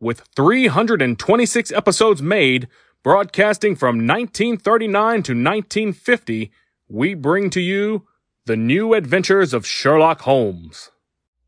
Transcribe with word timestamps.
with 0.00 0.22
326 0.36 1.72
episodes 1.72 2.22
made, 2.22 2.68
broadcasting 3.02 3.74
from 3.76 4.06
1939 4.06 5.10
to 5.22 5.32
1950, 5.32 6.52
we 6.88 7.14
bring 7.14 7.50
to 7.50 7.60
you 7.60 8.06
the 8.46 8.56
new 8.56 8.94
adventures 8.94 9.52
of 9.52 9.66
Sherlock 9.66 10.20
Holmes. 10.22 10.90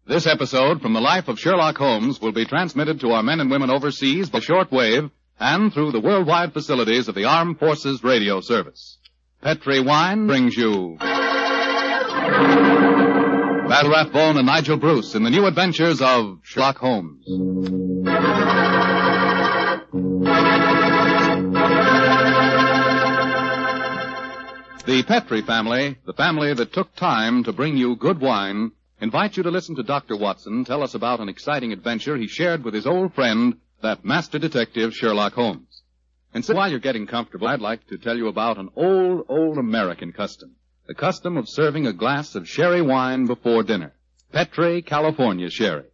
This 0.06 0.27
episode 0.27 0.82
from 0.82 0.92
the 0.92 1.00
life 1.00 1.28
of 1.28 1.38
Sherlock 1.38 1.78
Holmes 1.78 2.20
will 2.20 2.32
be 2.32 2.44
transmitted 2.44 3.00
to 3.00 3.12
our 3.12 3.22
men 3.22 3.41
and 3.41 3.50
women 3.50 3.70
overseas 3.70 4.28
by 4.28 4.41
shortwave 4.41 5.10
and 5.38 5.72
through 5.72 5.92
the 5.92 6.00
worldwide 6.00 6.52
facilities 6.52 7.08
of 7.08 7.14
the 7.14 7.24
Armed 7.24 7.58
Forces 7.58 8.05
Radio 8.05 8.41
Service. 8.41 8.98
Petri 9.41 9.80
Wine 9.80 10.27
brings 10.27 10.56
you 10.56 10.96
Basil 13.69 13.92
Rathbone 13.92 14.36
and 14.36 14.46
Nigel 14.46 14.77
Bruce 14.77 15.14
in 15.14 15.22
the 15.22 15.30
new 15.30 15.46
adventures 15.46 16.02
of 16.02 16.41
Sherlock 16.42 16.77
Holmes. 16.78 17.24
The 24.91 25.05
Petri 25.05 25.42
family, 25.42 25.98
the 26.05 26.12
family 26.12 26.53
that 26.53 26.72
took 26.72 26.97
time 26.97 27.44
to 27.44 27.53
bring 27.53 27.77
you 27.77 27.94
good 27.94 28.20
wine, 28.20 28.72
invite 29.00 29.36
you 29.36 29.44
to 29.44 29.50
listen 29.50 29.77
to 29.77 29.83
Dr. 29.83 30.17
Watson 30.17 30.64
tell 30.64 30.83
us 30.83 30.94
about 30.94 31.20
an 31.20 31.28
exciting 31.28 31.72
adventure 31.72 32.17
he 32.17 32.27
shared 32.27 32.64
with 32.64 32.75
his 32.75 32.86
old 32.86 33.14
friend, 33.14 33.59
that 33.83 34.05
master 34.05 34.39
detective 34.39 34.94
Sherlock 34.94 35.34
Holmes. 35.34 35.83
And 36.34 36.44
so 36.44 36.55
while 36.55 36.69
you're 36.69 36.81
getting 36.81 37.06
comfortable, 37.06 37.47
I'd 37.47 37.61
like 37.61 37.87
to 37.87 37.98
tell 37.98 38.16
you 38.16 38.27
about 38.28 38.59
an 38.59 38.70
old, 38.75 39.27
old 39.28 39.59
American 39.59 40.12
custom. 40.12 40.56
The 40.87 40.94
custom 40.94 41.37
of 41.37 41.48
serving 41.48 41.87
a 41.87 41.92
glass 41.92 42.34
of 42.34 42.48
sherry 42.48 42.83
wine 42.83 43.27
before 43.27 43.62
dinner. 43.62 43.92
Petri 44.33 44.83
California 44.83 45.50
Sherry. 45.50 45.89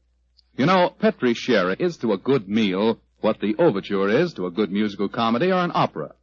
You 0.56 0.64
know, 0.64 0.88
Petri 0.98 1.34
Sherry 1.34 1.76
is 1.78 1.98
to 1.98 2.14
a 2.14 2.18
good 2.18 2.48
meal 2.48 2.98
what 3.20 3.40
the 3.40 3.54
overture 3.58 4.08
is 4.08 4.32
to 4.34 4.46
a 4.46 4.50
good 4.50 4.72
musical 4.72 5.08
comedy 5.08 5.52
or 5.52 5.62
an 5.62 5.72
opera. 5.74 6.14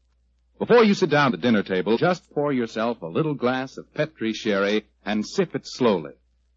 Before 0.57 0.83
you 0.83 0.95
sit 0.95 1.11
down 1.11 1.31
the 1.31 1.37
dinner 1.37 1.61
table, 1.61 1.97
just 1.97 2.31
pour 2.33 2.51
yourself 2.51 3.01
a 3.03 3.07
little 3.07 3.35
glass 3.35 3.77
of 3.77 3.93
Petri 3.93 4.33
Sherry 4.33 4.85
and 5.05 5.27
sip 5.27 5.53
it 5.53 5.67
slowly. 5.67 6.13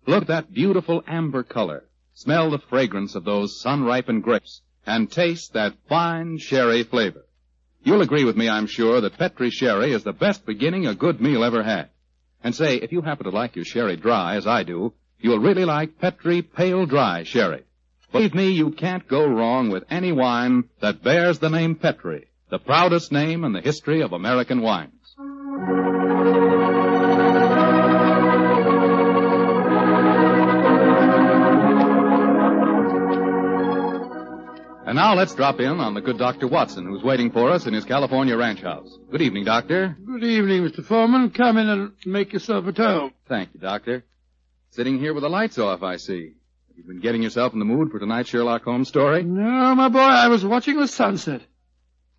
Look 0.07 0.23
at 0.23 0.29
that 0.29 0.55
beautiful 0.55 1.03
amber 1.07 1.43
color. 1.43 1.85
Smell 2.15 2.51
the 2.51 2.61
fragrance 2.61 3.15
of 3.15 3.25
those 3.25 3.61
sun-ripened 3.61 4.23
grapes 4.23 4.63
and 4.87 5.11
taste 5.11 5.53
that 5.53 5.75
fine 5.87 6.39
sherry 6.39 6.83
flavor. 6.83 7.27
You'll 7.83 8.01
agree 8.01 8.25
with 8.25 8.37
me, 8.37 8.49
I'm 8.49 8.67
sure, 8.67 9.03
that 9.03 9.19
Petri 9.19 9.51
Sherry 9.51 9.93
is 9.93 10.03
the 10.03 10.13
best 10.13 10.47
beginning 10.47 10.87
a 10.87 10.95
good 10.95 11.21
meal 11.21 11.45
ever 11.45 11.63
had. 11.63 11.91
And 12.43 12.55
say, 12.55 12.77
if 12.77 12.91
you 12.91 13.03
happen 13.03 13.25
to 13.25 13.31
like 13.31 13.55
your 13.55 13.67
sherry 13.67 13.97
dry, 13.97 14.37
as 14.37 14.47
I 14.47 14.63
do, 14.63 14.95
you'll 15.19 15.39
really 15.41 15.64
like 15.64 15.98
Petri 15.98 16.42
Pale 16.42 16.86
Dry 16.86 17.22
Sherry. 17.25 17.64
Believe 18.12 18.34
me, 18.34 18.50
you 18.50 18.70
can't 18.70 19.06
go 19.09 19.27
wrong 19.27 19.70
with 19.70 19.84
any 19.91 20.12
wine 20.12 20.64
that 20.81 21.03
bears 21.03 21.39
the 21.39 21.50
name 21.50 21.75
Petri, 21.75 22.28
the 22.50 22.58
proudest 22.58 23.12
name 23.12 23.45
in 23.45 23.53
the 23.53 23.61
history 23.61 24.03
of 24.03 24.12
American 24.12 24.62
wines. 24.62 24.92
And 34.86 34.95
now 34.95 35.14
let's 35.17 35.35
drop 35.35 35.58
in 35.58 35.80
on 35.80 35.95
the 35.95 36.01
good 36.01 36.17
Dr. 36.17 36.46
Watson, 36.46 36.86
who's 36.86 37.02
waiting 37.02 37.33
for 37.33 37.51
us 37.51 37.67
in 37.67 37.74
his 37.74 37.85
California 37.85 38.36
ranch 38.36 38.62
house. 38.62 38.96
Good 39.11 39.20
evening, 39.20 39.45
Doctor. 39.45 39.96
Good 40.07 40.23
evening, 40.23 40.62
Mr. 40.62 40.85
Foreman. 40.85 41.30
Come 41.30 41.58
in 41.58 41.68
and 41.68 41.92
make 42.07 42.33
yourself 42.33 42.68
at 42.68 42.77
home. 42.77 43.12
Thank 43.29 43.52
you, 43.52 43.58
Doctor. 43.58 44.05
Sitting 44.77 44.98
here 44.98 45.14
with 45.14 45.23
the 45.23 45.31
lights 45.31 45.59
off, 45.59 45.83
I 45.83 45.97
see. 45.97 46.35
You've 46.77 46.77
you 46.77 46.85
been 46.85 47.01
getting 47.01 47.23
yourself 47.23 47.55
in 47.55 47.61
the 47.61 47.64
mood 47.64 47.91
for 47.91 47.98
tonight's 47.98 48.29
Sherlock 48.29 48.63
Holmes 48.63 48.89
story? 48.89 49.23
No, 49.23 49.75
my 49.75 49.89
boy, 49.89 50.01
I 50.01 50.29
was 50.29 50.45
watching 50.45 50.79
the 50.79 50.87
sunset. 50.87 51.41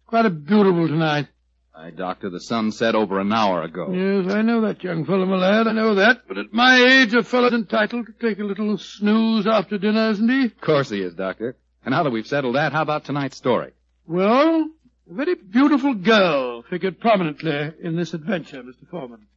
Quite 0.07 0.25
a 0.25 0.31
beautiful 0.31 0.87
tonight. 0.87 1.27
Aye, 1.75 1.91
Doctor, 1.91 2.31
the 2.31 2.39
sun 2.39 2.71
set 2.71 2.95
over 2.95 3.19
an 3.19 3.31
hour 3.31 3.61
ago. 3.61 3.93
Yes, 3.93 4.33
I 4.33 4.41
know 4.41 4.61
that, 4.61 4.83
young 4.83 5.05
fellow, 5.05 5.27
my 5.27 5.37
lad. 5.37 5.67
I 5.67 5.71
know 5.73 5.93
that. 5.93 6.23
But 6.27 6.39
at 6.39 6.51
my 6.51 6.77
age, 6.83 7.13
a 7.13 7.21
fellow's 7.21 7.53
entitled 7.53 8.07
to 8.07 8.13
take 8.13 8.39
a 8.39 8.43
little 8.43 8.79
snooze 8.79 9.45
after 9.45 9.77
dinner, 9.77 10.09
isn't 10.09 10.27
he? 10.27 10.45
Of 10.45 10.59
course 10.59 10.89
he 10.89 11.03
is, 11.03 11.13
Doctor. 11.13 11.57
And 11.85 11.91
now 11.93 12.01
that 12.01 12.09
we've 12.09 12.25
settled 12.25 12.55
that, 12.55 12.73
how 12.73 12.81
about 12.81 13.05
tonight's 13.05 13.37
story? 13.37 13.73
Well, 14.07 14.67
a 15.07 15.13
very 15.13 15.35
beautiful 15.35 15.93
girl 15.93 16.63
figured 16.63 16.99
prominently 16.99 17.73
in 17.83 17.95
this 17.95 18.15
adventure, 18.15 18.63
Mr. 18.63 18.89
Foreman. 18.89 19.27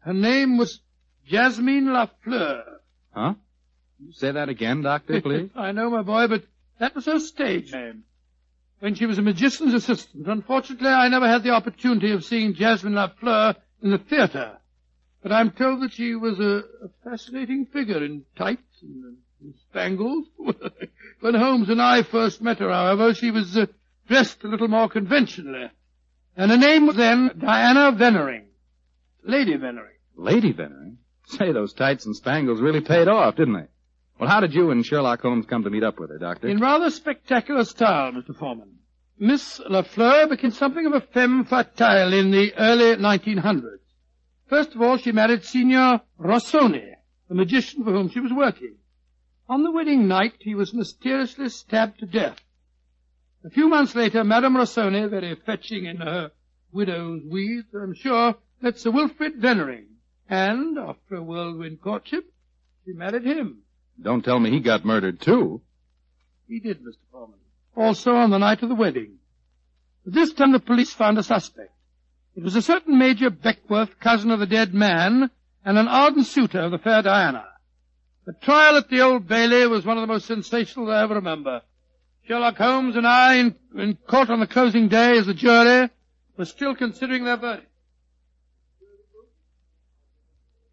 Her 0.00 0.12
name 0.12 0.58
was 0.58 0.80
Jasmine 1.28 1.86
Lafleur. 1.86 2.64
Huh? 3.12 3.34
You 4.00 4.12
say 4.12 4.32
that 4.32 4.48
again, 4.48 4.82
Doctor, 4.82 5.20
please? 5.22 5.50
I 5.54 5.72
know, 5.72 5.90
my 5.90 6.02
boy, 6.02 6.26
but 6.28 6.44
that 6.78 6.94
was 6.94 7.06
her 7.06 7.20
stage 7.20 7.72
name. 7.72 8.04
When 8.80 8.94
she 8.94 9.06
was 9.06 9.18
a 9.18 9.22
magician's 9.22 9.74
assistant, 9.74 10.28
unfortunately, 10.28 10.88
I 10.88 11.08
never 11.08 11.28
had 11.28 11.42
the 11.42 11.50
opportunity 11.50 12.12
of 12.12 12.24
seeing 12.24 12.54
Jasmine 12.54 12.94
Lafleur 12.94 13.56
in 13.82 13.90
the 13.90 13.98
theater. 13.98 14.56
But 15.20 15.32
I'm 15.32 15.50
told 15.50 15.82
that 15.82 15.92
she 15.92 16.14
was 16.14 16.38
a, 16.38 16.62
a 16.84 16.88
fascinating 17.02 17.66
figure 17.66 18.04
in 18.04 18.24
tights 18.36 18.82
and, 18.82 19.16
and 19.40 19.54
spangles. 19.68 20.26
when 21.20 21.34
Holmes 21.34 21.68
and 21.68 21.82
I 21.82 22.04
first 22.04 22.40
met 22.40 22.60
her, 22.60 22.70
however, 22.72 23.14
she 23.14 23.32
was 23.32 23.56
uh, 23.56 23.66
dressed 24.06 24.44
a 24.44 24.48
little 24.48 24.68
more 24.68 24.88
conventionally. 24.88 25.70
And 26.36 26.52
her 26.52 26.56
name 26.56 26.86
was 26.86 26.94
then 26.94 27.32
Diana 27.36 27.90
Vennering. 27.98 28.44
Lady 29.24 29.56
Vennering. 29.56 29.98
Lady 30.14 30.52
Vennering? 30.52 30.98
Say, 31.28 31.52
those 31.52 31.74
tights 31.74 32.06
and 32.06 32.16
spangles 32.16 32.60
really 32.60 32.80
paid 32.80 33.06
off, 33.06 33.36
didn't 33.36 33.54
they? 33.54 33.66
Well, 34.18 34.30
how 34.30 34.40
did 34.40 34.54
you 34.54 34.70
and 34.70 34.84
Sherlock 34.84 35.20
Holmes 35.20 35.44
come 35.46 35.62
to 35.62 35.70
meet 35.70 35.84
up 35.84 36.00
with 36.00 36.10
her, 36.10 36.18
Doctor? 36.18 36.48
In 36.48 36.58
rather 36.58 36.90
spectacular 36.90 37.64
style, 37.64 38.12
Mr. 38.12 38.34
Foreman. 38.34 38.78
Miss 39.18 39.60
Lafleur 39.68 40.28
became 40.30 40.52
something 40.52 40.86
of 40.86 40.94
a 40.94 41.00
femme 41.00 41.44
fatale 41.44 42.14
in 42.14 42.30
the 42.30 42.54
early 42.56 42.96
1900s. 42.96 43.80
First 44.48 44.74
of 44.74 44.80
all, 44.80 44.96
she 44.96 45.12
married 45.12 45.44
Signor 45.44 46.00
Rossoni, 46.18 46.94
the 47.28 47.34
magician 47.34 47.84
for 47.84 47.92
whom 47.92 48.08
she 48.08 48.20
was 48.20 48.32
working. 48.32 48.76
On 49.48 49.62
the 49.62 49.70
wedding 49.70 50.08
night, 50.08 50.34
he 50.40 50.54
was 50.54 50.72
mysteriously 50.72 51.50
stabbed 51.50 51.98
to 52.00 52.06
death. 52.06 52.38
A 53.44 53.50
few 53.50 53.68
months 53.68 53.94
later, 53.94 54.24
Madame 54.24 54.56
Rossoni, 54.56 55.08
very 55.10 55.34
fetching 55.34 55.84
in 55.84 55.98
her 55.98 56.30
widow's 56.72 57.22
weeds, 57.24 57.68
I'm 57.74 57.94
sure, 57.94 58.36
met 58.62 58.78
Sir 58.78 58.90
Wilfrid 58.90 59.40
Vennering. 59.40 59.84
And, 60.28 60.78
after 60.78 61.16
a 61.16 61.22
whirlwind 61.22 61.80
courtship, 61.80 62.30
she 62.84 62.92
married 62.92 63.24
him. 63.24 63.58
Don't 64.00 64.24
tell 64.24 64.38
me 64.38 64.50
he 64.50 64.60
got 64.60 64.84
murdered, 64.84 65.20
too. 65.20 65.62
He 66.46 66.60
did, 66.60 66.80
Mr. 66.80 66.96
Foreman. 67.10 67.38
Also 67.76 68.14
on 68.14 68.30
the 68.30 68.38
night 68.38 68.62
of 68.62 68.68
the 68.68 68.74
wedding. 68.74 69.18
But 70.04 70.14
this 70.14 70.32
time 70.32 70.52
the 70.52 70.60
police 70.60 70.92
found 70.92 71.18
a 71.18 71.22
suspect. 71.22 71.72
It 72.36 72.42
was 72.42 72.56
a 72.56 72.62
certain 72.62 72.98
Major 72.98 73.30
Beckworth, 73.30 73.98
cousin 74.00 74.30
of 74.30 74.40
the 74.40 74.46
dead 74.46 74.72
man, 74.72 75.30
and 75.64 75.78
an 75.78 75.88
ardent 75.88 76.26
suitor 76.26 76.60
of 76.60 76.70
the 76.70 76.78
fair 76.78 77.02
Diana. 77.02 77.44
The 78.26 78.32
trial 78.34 78.76
at 78.76 78.88
the 78.88 79.00
Old 79.00 79.26
Bailey 79.26 79.66
was 79.66 79.84
one 79.84 79.96
of 79.96 80.02
the 80.02 80.12
most 80.12 80.26
sensational 80.26 80.90
I 80.90 81.02
ever 81.02 81.14
remember. 81.14 81.62
Sherlock 82.26 82.58
Holmes 82.58 82.94
and 82.94 83.06
I, 83.06 83.36
in, 83.36 83.54
in 83.76 83.96
court 84.06 84.28
on 84.28 84.40
the 84.40 84.46
closing 84.46 84.88
day 84.88 85.16
as 85.16 85.26
the 85.26 85.34
jury, 85.34 85.88
were 86.36 86.44
still 86.44 86.74
considering 86.74 87.24
their 87.24 87.38
verdict. 87.38 87.67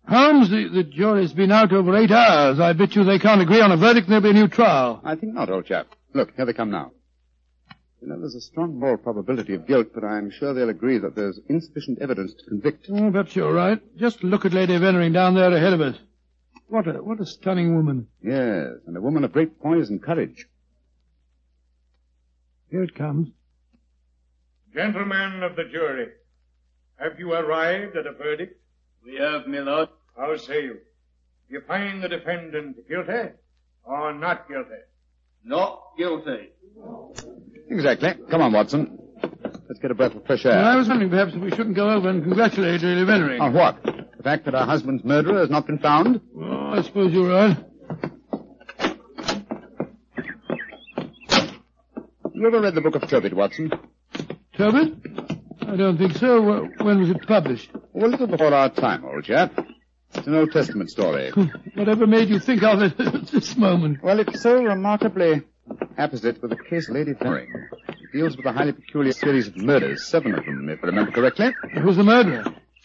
Holmes, 0.07 0.49
the, 0.49 0.69
the 0.69 0.83
jury's 0.83 1.33
been 1.33 1.51
out 1.51 1.73
over 1.73 1.95
eight 1.95 2.11
hours. 2.11 2.59
I 2.59 2.73
bet 2.73 2.95
you 2.95 3.03
they 3.03 3.19
can't 3.19 3.41
agree 3.41 3.61
on 3.61 3.71
a 3.71 3.77
verdict 3.77 4.07
and 4.07 4.11
there'll 4.11 4.33
be 4.33 4.37
a 4.37 4.41
new 4.41 4.47
trial. 4.47 5.01
I 5.03 5.15
think 5.15 5.33
not, 5.33 5.49
old 5.49 5.65
chap. 5.65 5.87
Look, 6.13 6.35
here 6.35 6.45
they 6.45 6.53
come 6.53 6.69
now. 6.69 6.91
You 8.01 8.09
know, 8.09 8.19
there's 8.19 8.35
a 8.35 8.41
strong 8.41 8.77
moral 8.79 8.97
probability 8.97 9.55
of 9.55 9.65
guilt, 9.67 9.87
but 9.95 10.03
I'm 10.03 10.29
sure 10.29 10.53
they'll 10.53 10.69
agree 10.69 10.99
that 10.99 11.15
there's 11.15 11.39
insufficient 11.49 11.99
evidence 12.01 12.33
to 12.35 12.45
convict. 12.45 12.87
Oh, 12.89 13.11
perhaps 13.11 13.35
you're 13.35 13.51
right. 13.53 13.81
Just 13.97 14.23
look 14.23 14.45
at 14.45 14.53
Lady 14.53 14.73
Vennering 14.73 15.13
down 15.13 15.33
there 15.33 15.51
ahead 15.51 15.73
of 15.73 15.81
us. 15.81 15.95
What 16.67 16.87
a, 16.87 16.93
what 17.01 17.19
a 17.19 17.25
stunning 17.25 17.75
woman. 17.75 18.07
Yes, 18.23 18.73
and 18.85 18.95
a 18.95 19.01
woman 19.01 19.23
of 19.23 19.31
great 19.31 19.59
poise 19.59 19.89
and 19.89 20.01
courage. 20.01 20.47
Here 22.69 22.83
it 22.83 22.93
comes. 22.93 23.29
Gentlemen 24.73 25.41
of 25.41 25.55
the 25.55 25.63
jury, 25.63 26.09
have 26.97 27.17
you 27.17 27.33
arrived 27.33 27.95
at 27.95 28.05
a 28.05 28.11
verdict? 28.11 28.61
We 29.05 29.17
have, 29.17 29.47
my 29.47 29.59
lord. 29.59 29.89
How 30.17 30.35
say 30.37 30.63
you? 30.63 30.77
You 31.49 31.61
find 31.67 32.01
the 32.01 32.09
defendant 32.09 32.87
guilty 32.89 33.33
or 33.83 34.13
not 34.13 34.47
guilty? 34.47 34.81
Not 35.43 35.79
guilty. 35.97 36.49
Exactly. 37.69 38.13
Come 38.29 38.41
on, 38.41 38.51
Watson. 38.51 38.97
Let's 39.21 39.59
Let's 39.75 39.79
get 39.79 39.91
a 39.91 39.95
breath 39.95 40.15
of 40.15 40.25
fresh 40.25 40.45
air. 40.45 40.53
Well, 40.53 40.65
I 40.65 40.75
was 40.75 40.87
wondering 40.87 41.09
perhaps 41.09 41.33
if 41.35 41.41
we 41.41 41.49
shouldn't 41.49 41.75
go 41.75 41.89
over 41.89 42.09
and 42.09 42.23
congratulate 42.23 42.81
Lady 42.81 43.03
Veneering. 43.03 43.41
On 43.41 43.53
what? 43.53 43.83
The 43.83 44.23
fact 44.23 44.45
that 44.45 44.53
her 44.53 44.63
husband's 44.65 45.03
murderer 45.03 45.39
has 45.39 45.49
not 45.49 45.67
been 45.67 45.79
found? 45.79 46.21
Oh, 46.35 46.71
I 46.71 46.81
suppose 46.81 47.13
you're 47.13 47.29
right. 47.29 47.57
You 52.33 52.47
ever 52.47 52.61
read 52.61 52.73
the 52.73 52.81
book 52.81 52.95
of 52.95 53.07
Tobit, 53.09 53.33
Watson? 53.33 53.71
Tobit? 54.57 54.93
I 55.67 55.75
don't 55.75 55.97
think 55.97 56.13
so. 56.17 56.69
When 56.81 57.01
was 57.01 57.09
it 57.09 57.27
published? 57.27 57.69
Oh, 57.95 58.05
a 58.05 58.07
little 58.07 58.27
before 58.27 58.53
our 58.53 58.69
time, 58.69 59.05
old 59.05 59.23
chap. 59.23 59.57
It's 60.13 60.27
an 60.27 60.35
Old 60.35 60.51
Testament 60.51 60.89
story. 60.89 61.31
Whatever 61.75 62.05
made 62.05 62.29
you 62.29 62.39
think 62.39 62.61
of 62.63 62.81
it 62.81 62.99
at 62.99 63.27
this 63.27 63.55
moment? 63.55 64.03
Well, 64.03 64.19
it's 64.19 64.41
so 64.41 64.61
remarkably 64.61 65.43
apposite 65.97 66.41
with 66.41 66.51
the 66.51 66.57
case 66.57 66.89
Lady 66.89 67.13
Veneering. 67.13 67.51
It 67.87 68.11
deals 68.13 68.35
with 68.35 68.45
a 68.45 68.51
highly 68.51 68.73
peculiar 68.73 69.13
series 69.13 69.47
of 69.47 69.55
murders, 69.57 70.05
seven 70.05 70.33
of 70.35 70.43
them, 70.45 70.69
if 70.69 70.83
I 70.83 70.87
remember 70.87 71.11
correctly. 71.11 71.53
Who's 71.81 71.95
the 71.95 72.03
murderer? 72.03 72.43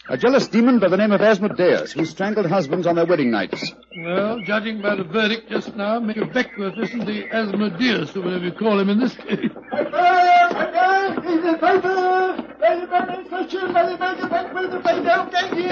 A 0.09 0.17
jealous 0.17 0.47
demon 0.47 0.79
by 0.79 0.87
the 0.87 0.97
name 0.97 1.11
of 1.11 1.21
Asmodeus, 1.21 1.91
who 1.91 2.05
strangled 2.05 2.47
husbands 2.47 2.87
on 2.87 2.95
their 2.95 3.05
wedding 3.05 3.31
nights. 3.31 3.71
Well, 4.03 4.39
judging 4.45 4.81
by 4.81 4.95
the 4.95 5.03
verdict 5.03 5.49
just 5.49 5.75
now, 5.75 5.99
Major 5.99 6.25
Beckworth 6.25 6.77
isn't 6.77 7.05
the 7.05 7.29
Asmodeus, 7.29 8.15
or 8.15 8.21
whatever 8.21 8.45
you 8.45 8.51
call 8.51 8.79
him 8.79 8.89
in 8.89 8.99
this 8.99 9.15
case. 9.15 9.51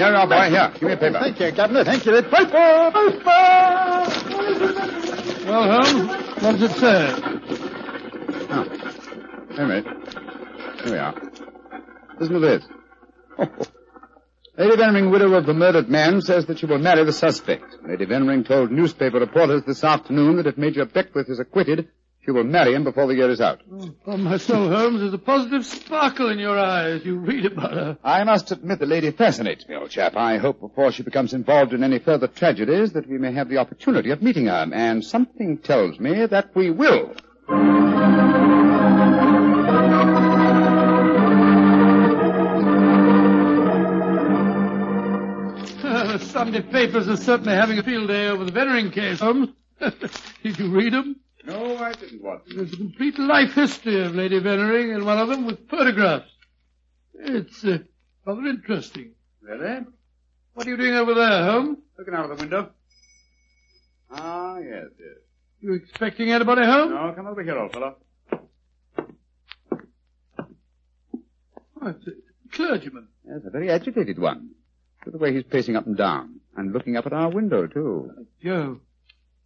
Here 0.00 0.10
you 0.10 0.16
are, 0.16 0.26
boy. 0.26 0.50
Here, 0.50 0.70
give 0.74 0.82
me 0.82 0.92
a 0.92 0.96
paper. 0.96 1.18
Thank 1.20 1.40
you, 1.40 1.52
Governor. 1.52 1.84
Thank 1.84 2.04
you. 2.06 2.12
Paper! 2.22 2.90
Paper! 2.92 3.30
Well, 5.46 5.64
Holmes, 5.82 6.08
what 6.42 6.58
does 6.58 6.62
it 6.62 6.72
say? 6.72 7.14
Oh. 8.50 8.64
Wait 9.50 9.58
a 9.58 9.66
minute. 9.66 9.86
Here 10.84 10.92
we 10.92 10.98
are. 10.98 11.14
Listen 12.18 12.34
to 12.34 12.40
this. 12.40 12.64
Lady 14.58 14.76
Veneering, 14.76 15.10
widow 15.10 15.32
of 15.34 15.46
the 15.46 15.54
murdered 15.54 15.88
man, 15.88 16.20
says 16.20 16.44
that 16.46 16.58
she 16.58 16.66
will 16.66 16.78
marry 16.78 17.02
the 17.04 17.12
suspect. 17.12 17.64
Lady 17.82 18.04
Veneering 18.04 18.44
told 18.44 18.70
newspaper 18.70 19.18
reporters 19.18 19.62
this 19.64 19.82
afternoon 19.82 20.36
that 20.36 20.46
if 20.46 20.58
Major 20.58 20.84
Beckworth 20.84 21.30
is 21.30 21.40
acquitted, 21.40 21.88
she 22.24 22.30
will 22.30 22.44
marry 22.44 22.74
him 22.74 22.84
before 22.84 23.06
the 23.06 23.14
year 23.14 23.30
is 23.30 23.40
out. 23.40 23.60
On 24.06 24.22
my 24.22 24.36
soul, 24.36 24.68
Holmes, 24.68 25.00
there's 25.00 25.14
a 25.14 25.18
positive 25.18 25.64
sparkle 25.64 26.28
in 26.28 26.38
your 26.38 26.58
eyes. 26.58 27.04
you 27.04 27.16
read 27.16 27.46
about 27.46 27.72
her. 27.72 27.98
I 28.04 28.24
must 28.24 28.52
admit 28.52 28.78
the 28.78 28.86
lady 28.86 29.10
fascinates 29.10 29.66
me, 29.66 29.76
old 29.76 29.90
chap. 29.90 30.16
I 30.16 30.36
hope 30.36 30.60
before 30.60 30.92
she 30.92 31.02
becomes 31.02 31.32
involved 31.32 31.72
in 31.72 31.82
any 31.82 31.98
further 31.98 32.26
tragedies 32.26 32.92
that 32.92 33.08
we 33.08 33.18
may 33.18 33.32
have 33.32 33.48
the 33.48 33.58
opportunity 33.58 34.10
of 34.10 34.22
meeting 34.22 34.46
her, 34.46 34.68
and 34.72 35.04
something 35.04 35.58
tells 35.58 35.98
me 35.98 36.26
that 36.26 36.54
we 36.54 36.70
will. 36.70 37.14
the 46.10 46.18
Sunday 46.18 46.60
papers 46.62 47.08
are 47.08 47.16
certainly 47.16 47.52
having 47.54 47.78
a 47.78 47.82
field 47.82 48.08
day 48.08 48.26
over 48.26 48.44
the 48.44 48.52
Veneering 48.52 48.90
case, 48.90 49.20
Holmes. 49.20 49.50
Did 50.42 50.58
you 50.58 50.70
read 50.70 50.92
them? 50.92 51.20
No, 51.44 51.76
I 51.78 51.92
didn't 51.92 52.22
want 52.22 52.46
to. 52.46 52.54
There's 52.54 52.72
a 52.72 52.76
complete 52.76 53.18
life 53.18 53.54
history 53.54 54.04
of 54.04 54.14
Lady 54.14 54.38
Veneering, 54.38 54.92
and 54.92 55.04
one 55.06 55.18
of 55.18 55.28
them 55.28 55.46
with 55.46 55.68
photographs. 55.68 56.30
It's 57.14 57.64
uh, 57.64 57.78
rather 58.26 58.46
interesting. 58.46 59.12
Really? 59.40 59.86
What 60.54 60.66
are 60.66 60.70
you 60.70 60.76
doing 60.76 60.94
over 60.94 61.14
there, 61.14 61.44
Holmes? 61.44 61.78
Looking 61.98 62.14
out 62.14 62.30
of 62.30 62.36
the 62.36 62.42
window. 62.42 62.70
Ah, 64.10 64.58
yes, 64.58 64.86
yes. 64.98 65.16
You 65.60 65.74
expecting 65.74 66.30
anybody 66.30 66.64
home? 66.64 66.90
No, 66.90 67.12
come 67.14 67.26
over 67.26 67.42
here, 67.42 67.58
old 67.58 67.72
fellow. 67.72 67.96
Oh, 71.82 71.88
it's 71.88 72.06
a 72.06 72.10
clergyman. 72.54 73.08
Yes, 73.26 73.40
a 73.46 73.50
very 73.50 73.70
agitated 73.70 74.18
one. 74.18 74.50
Look 75.00 75.06
at 75.06 75.12
the 75.12 75.18
way 75.18 75.32
he's 75.34 75.44
pacing 75.44 75.76
up 75.76 75.86
and 75.86 75.96
down, 75.96 76.40
and 76.56 76.72
looking 76.72 76.96
up 76.96 77.06
at 77.06 77.12
our 77.12 77.30
window, 77.30 77.66
too. 77.66 78.10
Joe, 78.42 78.80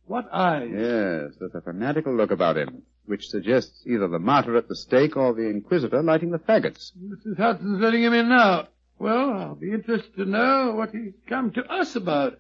what 0.07 0.29
eyes? 0.33 0.69
Yes, 0.71 1.33
there's 1.39 1.55
a 1.55 1.61
fanatical 1.61 2.15
look 2.15 2.31
about 2.31 2.57
him, 2.57 2.83
which 3.07 3.29
suggests 3.29 3.83
either 3.87 4.09
the 4.09 4.19
martyr 4.19 4.57
at 4.57 4.69
the 4.69 4.77
stake 4.77 5.17
or 5.17 5.33
the 5.35 5.49
inquisitor 5.49 6.03
lighting 6.03 6.31
the 6.31 6.39
faggots. 6.39 6.93
Mrs. 6.99 7.37
Hudson's 7.39 7.81
letting 7.81 8.03
him 8.03 8.13
in 8.13 8.29
now. 8.29 8.69
Well, 8.99 9.33
I'll 9.33 9.55
be 9.55 9.73
interested 9.73 10.15
to 10.17 10.25
know 10.25 10.75
what 10.77 10.91
he's 10.91 11.15
come 11.29 11.51
to 11.53 11.65
us 11.65 11.97
about. 11.97 12.39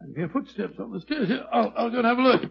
I 0.00 0.04
hear 0.14 0.28
footsteps 0.28 0.78
on 0.78 0.92
the 0.92 1.00
stairs. 1.00 1.28
Here, 1.28 1.44
I'll, 1.52 1.72
I'll 1.76 1.90
go 1.90 1.98
and 1.98 2.06
have 2.06 2.18
a 2.18 2.22
look. 2.22 2.42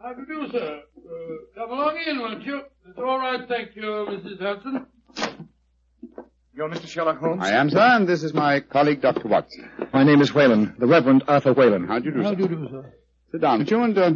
How 0.00 0.14
do 0.14 0.20
you 0.22 0.26
do, 0.26 0.52
sir? 0.52 0.80
Uh, 0.98 1.34
come 1.54 1.70
along 1.70 1.98
in, 2.06 2.18
won't 2.20 2.44
you? 2.44 2.62
It's 2.88 2.98
all 2.98 3.18
right, 3.18 3.46
thank 3.48 3.74
you, 3.76 3.82
Mrs. 3.82 4.40
Hudson. 4.40 4.86
You're 6.58 6.68
Mr. 6.68 6.88
Sherlock 6.88 7.20
Holmes? 7.20 7.40
I 7.40 7.52
am, 7.52 7.70
sir, 7.70 7.78
and 7.78 8.08
this 8.08 8.24
is 8.24 8.34
my 8.34 8.58
colleague, 8.58 9.00
Dr. 9.00 9.28
Watson. 9.28 9.70
My 9.92 10.02
name 10.02 10.20
is 10.20 10.34
Whalen, 10.34 10.74
the 10.76 10.88
Reverend 10.88 11.22
Arthur 11.28 11.52
Whalen. 11.52 11.86
How 11.86 12.00
do 12.00 12.06
you 12.06 12.10
do, 12.10 12.22
How 12.24 12.30
sir? 12.30 12.34
do 12.34 12.42
you 12.42 12.48
do, 12.48 12.68
sir? 12.68 12.92
Sit 13.30 13.40
down, 13.42 13.58
would 13.60 13.70
you, 13.70 13.80
and 13.84 13.96
uh, 13.96 14.10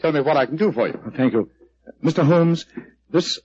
tell 0.00 0.10
me 0.10 0.20
what 0.22 0.38
I 0.38 0.46
can 0.46 0.56
do 0.56 0.72
for 0.72 0.88
you. 0.88 0.98
Oh, 1.06 1.10
Thank 1.14 1.34
you. 1.34 1.50
Mr. 2.02 2.24
Holmes, 2.24 2.64
this, 3.10 3.38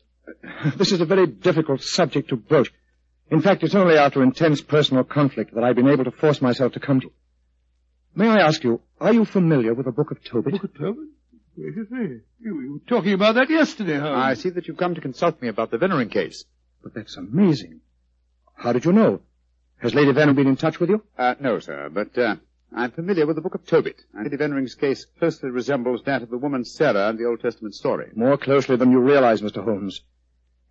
this 0.78 0.94
is 0.94 1.02
a 1.02 1.06
very 1.06 1.28
difficult 1.28 1.82
subject 1.84 2.30
to 2.30 2.38
broach. 2.38 2.72
In 3.30 3.42
fact, 3.42 3.64
it's 3.64 3.76
only 3.76 3.98
after 3.98 4.24
intense 4.24 4.62
personal 4.62 5.04
conflict 5.04 5.54
that 5.54 5.66
I've 5.66 5.76
been 5.76 5.90
able 5.90 6.06
to 6.06 6.12
force 6.12 6.42
myself 6.42 6.72
to 6.72 6.80
come 6.80 7.02
to 7.02 7.08
you. 7.08 7.14
May 8.16 8.30
I 8.30 8.48
ask 8.48 8.64
you, 8.64 8.80
are 9.02 9.14
you 9.14 9.26
familiar 9.26 9.74
with 9.74 9.88
the 9.88 9.92
Book 9.92 10.12
of 10.12 10.24
Tobit? 10.24 10.54
Book 10.54 10.64
of 10.64 10.74
Tobit? 10.74 11.10
Gracious 11.54 11.92
me. 11.92 12.22
You, 12.40 12.62
you 12.62 12.72
were 12.76 12.80
talking 12.88 13.12
about 13.12 13.36
that 13.36 13.50
yesterday, 13.50 14.00
Holmes. 14.00 14.24
I 14.24 14.36
see 14.36 14.52
that 14.52 14.70
you've 14.70 14.78
come 14.78 14.96
to 14.96 15.02
consult 15.02 15.42
me 15.42 15.50
about 15.50 15.70
the 15.70 15.78
Veneering 15.78 16.08
case. 16.08 16.46
But 16.82 16.94
that's 16.94 17.18
amazing. 17.18 17.82
How 18.57 18.74
did 18.74 18.86
you 18.86 18.92
know? 18.92 19.21
Has 19.77 19.94
Lady 19.94 20.12
Venom 20.12 20.36
been 20.36 20.48
in 20.48 20.56
touch 20.56 20.80
with 20.80 20.89
you? 20.89 21.04
Uh, 21.18 21.36
no, 21.39 21.59
sir, 21.59 21.89
but 21.94 22.18
uh, 22.18 22.36
I'm 22.75 22.92
familiar 22.92 23.27
with 23.27 23.36
the 23.36 23.42
Book 23.42 23.54
of 23.54 23.65
Tobit. 23.65 24.04
And 24.13 24.24
Lady 24.24 24.36
Venering's 24.36 24.74
case 24.74 25.06
closely 25.19 25.51
resembles 25.51 26.01
that 26.06 26.24
of 26.24 26.31
the 26.31 26.39
woman 26.39 26.65
Sarah 26.65 27.09
in 27.09 27.18
the 27.18 27.25
Old 27.25 27.39
Testament 27.39 27.75
story. 27.75 28.12
More 28.15 28.36
closely 28.38 28.75
than 28.75 28.92
you 28.92 29.00
realize, 29.00 29.42
Mr. 29.42 29.63
Holmes. 29.63 30.01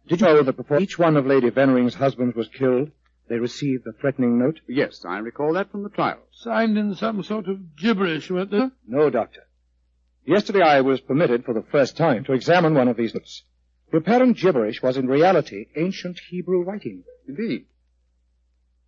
Did 0.09 0.21
you 0.21 0.27
know 0.27 0.43
that 0.43 0.57
before 0.57 0.81
each 0.81 0.99
one 0.99 1.17
of 1.17 1.27
Lady 1.27 1.49
Venering's 1.51 1.95
husbands 1.95 2.35
was 2.35 2.49
killed, 2.49 2.91
they 3.29 3.37
received 3.39 3.87
a 3.87 3.93
threatening 3.93 4.39
note? 4.39 4.61
Yes, 4.69 5.05
I 5.05 5.19
recall 5.19 5.53
that 5.53 5.71
from 5.71 5.85
the 5.85 5.89
trial. 5.89 6.19
Signed 6.33 6.77
in 6.77 6.95
some 6.97 7.23
sort 7.23 7.47
of 7.47 7.77
gibberish, 7.77 8.31
weren't 8.31 8.51
they? 8.51 8.67
No, 8.87 9.11
Doctor. 9.11 9.43
Yesterday 10.25 10.63
I 10.63 10.81
was 10.81 11.01
permitted 11.01 11.45
for 11.45 11.55
the 11.55 11.63
first 11.71 11.97
time 11.97 12.25
to 12.25 12.33
examine 12.33 12.75
one 12.75 12.89
of 12.89 12.97
these 12.97 13.15
notes. 13.15 13.45
The 13.93 13.99
apparent 13.99 14.37
gibberish 14.39 14.83
was 14.83 14.97
in 14.97 15.07
reality 15.07 15.67
ancient 15.77 16.19
Hebrew 16.29 16.65
writing. 16.65 17.05
Indeed. 17.29 17.67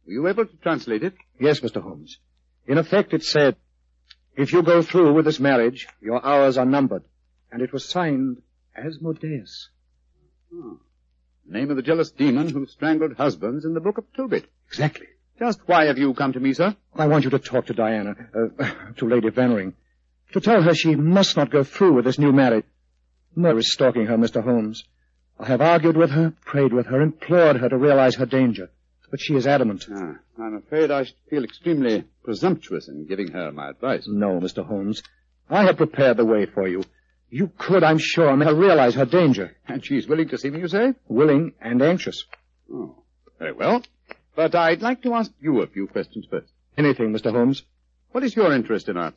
Were 0.09 0.15
you 0.15 0.27
able 0.27 0.47
to 0.47 0.57
translate 0.62 1.03
it? 1.03 1.12
Yes, 1.38 1.61
Mr. 1.61 1.83
Holmes. 1.83 2.17
In 2.67 2.79
effect, 2.79 3.12
it 3.12 3.23
said, 3.23 3.57
if 4.37 4.55
you 4.55 4.62
go 4.62 4.81
through 4.81 5.12
with 5.12 5.27
this 5.27 5.38
marriage, 5.38 5.87
your 6.00 6.25
hours 6.25 6.57
are 6.57 6.65
numbered. 6.65 7.03
And 7.53 7.61
it 7.61 7.75
was 7.75 7.87
signed 7.87 8.41
Asmodeus. 8.75 9.69
The 10.50 10.79
name 11.47 11.69
of 11.69 11.77
the 11.77 11.83
jealous 11.83 12.11
demon 12.11 12.49
who 12.49 12.65
strangled 12.65 13.17
husbands 13.19 13.67
in 13.67 13.75
the 13.75 13.81
Book 13.81 13.99
of 13.99 14.11
Tobit. 14.17 14.47
Exactly. 14.69 15.09
Just 15.38 15.61
why 15.67 15.85
have 15.85 15.99
you 15.99 16.15
come 16.15 16.33
to 16.33 16.41
me, 16.41 16.55
sir? 16.55 16.75
I 16.97 17.07
want 17.07 17.25
you 17.25 17.31
to 17.31 17.38
talk 17.38 17.67
to 17.67 17.75
Diana, 17.75 18.15
uh, 18.35 18.71
to 18.97 19.07
Lady 19.07 19.29
Veneering, 19.29 19.75
to 20.33 20.41
tell 20.41 20.62
her 20.62 20.75
she 20.75 20.95
must 20.97 21.37
not 21.37 21.50
go 21.50 21.65
through 21.65 21.93
with 21.93 22.07
this 22.07 22.19
new 22.19 22.33
marriage. 22.33 22.65
Murder 23.35 23.59
is 23.59 23.75
stalking 23.75 24.07
her, 24.07 24.17
Mr. 24.17 24.43
Holmes. 24.43 24.85
I 25.38 25.49
have 25.49 25.61
argued 25.61 25.99
with 25.99 26.12
her, 26.12 26.33
prayed 26.47 26.73
with 26.73 26.87
her, 26.87 27.03
implored 27.03 27.57
her 27.57 27.69
to 27.69 27.77
realize 27.77 28.15
her 28.15 28.25
danger. 28.25 28.71
But 29.11 29.21
she 29.21 29.35
is 29.35 29.47
adamant. 29.47 29.87
Ah, 29.91 30.17
I'm 30.38 30.57
afraid 30.57 30.91
I 30.91 31.05
should 31.05 31.17
feel 31.31 31.45
extremely 31.45 32.05
presumptuous 32.23 32.88
in 32.88 33.07
giving 33.07 33.29
her 33.33 33.50
my 33.53 33.71
advice. 33.71 34.07
No, 34.07 34.38
Mr. 34.41 34.65
Holmes. 34.65 35.03
I 35.49 35.65
have 35.65 35.79
prepared 35.79 36.19
the 36.19 36.27
way 36.27 36.45
for 36.47 36.69
you. 36.69 36.85
You 37.31 37.50
could, 37.59 37.83
I'm 37.83 37.99
sure, 37.99 38.35
make 38.37 38.49
her 38.49 38.55
realize 38.55 38.95
her 38.95 39.05
danger. 39.07 39.57
And 39.67 39.85
she's 39.85 40.07
willing 40.07 40.29
to 40.29 40.38
see 40.38 40.50
me, 40.50 40.61
you 40.61 40.69
say? 40.69 40.95
Willing 41.09 41.53
and 41.61 41.81
anxious. 41.83 42.25
Oh, 42.73 43.03
very 43.38 43.53
well. 43.53 43.83
But 44.35 44.55
I'd 44.55 44.83
like 44.83 45.03
to 45.03 45.15
ask 45.15 45.31
you 45.41 45.62
a 45.62 45.67
few 45.67 45.87
questions 45.87 46.27
first. 46.31 46.53
Anything, 46.77 47.12
Mr. 47.12 47.33
Holmes. 47.33 47.62
What 48.12 48.25
is 48.25 48.37
your 48.37 48.53
interest 48.53 48.88
in 48.88 48.97
her? 48.97 49.12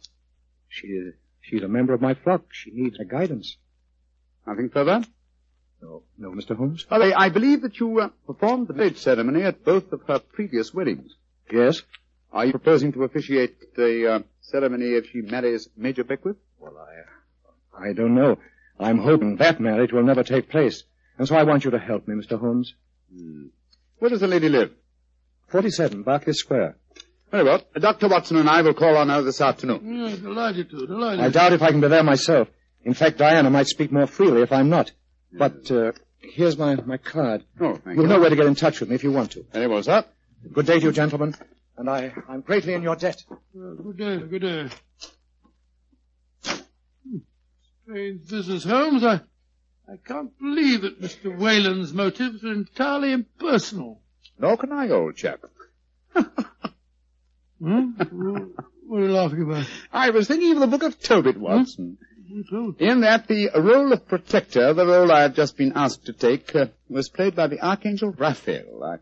She, 0.67 1.12
she's 1.41 1.63
a 1.63 1.67
member 1.67 1.93
of 1.93 2.01
my 2.01 2.13
flock. 2.13 2.45
She 2.51 2.71
needs 2.71 2.98
my 2.98 3.05
guidance. 3.05 3.57
Nothing 4.48 4.69
further? 4.69 5.03
No, 5.81 6.03
no, 6.17 6.31
Mr. 6.31 6.55
Holmes. 6.55 6.85
Well, 6.89 7.01
I, 7.01 7.25
I 7.25 7.29
believe 7.29 7.61
that 7.63 7.79
you 7.79 8.00
uh, 8.01 8.09
performed 8.27 8.67
the 8.67 8.73
marriage 8.73 8.97
ceremony 8.97 9.43
at 9.43 9.63
both 9.65 9.91
of 9.91 10.01
her 10.07 10.19
previous 10.19 10.73
weddings. 10.73 11.15
Yes? 11.51 11.81
Are 12.31 12.45
you 12.45 12.51
proposing 12.51 12.93
to 12.93 13.03
officiate 13.03 13.75
the 13.75 14.13
uh, 14.13 14.19
ceremony 14.41 14.93
if 14.93 15.09
she 15.11 15.21
marries 15.21 15.67
Major 15.75 16.03
Beckworth? 16.03 16.38
Well, 16.59 16.77
I, 16.77 17.89
I 17.89 17.93
don't 17.93 18.15
know. 18.15 18.38
I'm 18.79 19.00
hoping 19.00 19.38
that 19.38 19.59
marriage 19.59 19.91
will 19.91 20.03
never 20.03 20.23
take 20.23 20.50
place. 20.50 20.83
And 21.17 21.27
so 21.27 21.35
I 21.35 21.43
want 21.43 21.65
you 21.65 21.71
to 21.71 21.79
help 21.79 22.07
me, 22.07 22.15
Mr. 22.15 22.39
Holmes. 22.39 22.73
Where 24.00 24.09
does 24.09 24.21
the 24.21 24.27
lady 24.27 24.50
live? 24.50 24.71
47, 25.50 26.03
Berkeley 26.03 26.33
Square. 26.33 26.77
Very 27.31 27.43
well. 27.43 27.61
Dr. 27.75 28.07
Watson 28.07 28.38
and 28.38 28.50
I 28.50 28.61
will 28.61 28.73
call 28.73 28.97
on 28.97 29.09
her 29.09 29.21
this 29.21 29.41
afternoon. 29.41 29.81
Yeah, 29.83 30.15
delighted 30.15 30.69
to, 30.71 30.88
delighted. 30.88 31.23
I 31.23 31.29
doubt 31.29 31.53
if 31.53 31.61
I 31.61 31.71
can 31.71 31.81
be 31.81 31.88
there 31.88 32.03
myself. 32.03 32.47
In 32.83 32.93
fact, 32.93 33.17
Diana 33.17 33.50
might 33.50 33.67
speak 33.67 33.91
more 33.91 34.07
freely 34.07 34.41
if 34.41 34.51
I'm 34.51 34.69
not. 34.69 34.91
But 35.33 35.71
uh, 35.71 35.91
here's 36.19 36.57
my, 36.57 36.75
my 36.75 36.97
card. 36.97 37.43
Oh, 37.59 37.75
thank 37.75 37.95
You'll 37.95 38.05
you. 38.05 38.07
know 38.07 38.19
where 38.19 38.29
to 38.29 38.35
get 38.35 38.45
in 38.45 38.55
touch 38.55 38.79
with 38.79 38.89
me 38.89 38.95
if 38.95 39.03
you 39.03 39.11
want 39.11 39.31
to. 39.31 39.45
Very 39.51 39.67
well, 39.67 39.83
sir. 39.83 40.03
Good 40.53 40.65
day 40.65 40.79
to 40.79 40.85
you, 40.88 40.91
gentlemen. 40.91 41.35
And 41.77 41.89
I, 41.89 42.13
I'm 42.27 42.41
greatly 42.41 42.73
in 42.73 42.83
your 42.83 42.95
debt. 42.95 43.23
Well, 43.53 43.75
good 43.75 43.97
day, 43.97 44.17
good 44.17 44.41
day. 44.41 44.69
Hmm. 47.07 47.17
Strange 47.83 48.27
business, 48.29 48.63
Holmes. 48.63 49.03
I, 49.03 49.21
I 49.91 49.97
can't 50.05 50.38
believe 50.38 50.81
that 50.81 51.01
Mr. 51.01 51.35
Whalen's 51.35 51.93
motives 51.93 52.43
are 52.43 52.53
entirely 52.53 53.11
impersonal. 53.13 54.01
Nor 54.38 54.57
can 54.57 54.71
I, 54.71 54.89
old 54.89 55.15
chap. 55.15 55.41
Hmm? 57.63 57.91
what 58.88 58.97
are 58.97 59.03
you 59.03 59.11
laughing 59.11 59.43
about? 59.43 59.67
I 59.93 60.09
was 60.09 60.27
thinking 60.27 60.53
of 60.53 60.61
the 60.61 60.65
book 60.67 60.81
of 60.81 61.00
Tobit, 61.00 61.38
Watson. 61.38 62.00
Who 62.00 62.11
told 62.11 62.11
In 62.79 63.01
that, 63.01 63.27
the 63.27 63.50
role 63.55 63.91
of 63.91 64.07
protector, 64.07 64.73
the 64.73 64.85
role 64.85 65.11
I 65.11 65.23
have 65.23 65.35
just 65.35 65.57
been 65.57 65.73
asked 65.75 66.05
to 66.05 66.13
take, 66.13 66.55
uh, 66.55 66.67
was 66.88 67.09
played 67.09 67.35
by 67.35 67.47
the 67.47 67.59
Archangel 67.59 68.11
Raphael. 68.11 68.81
I 68.85 69.00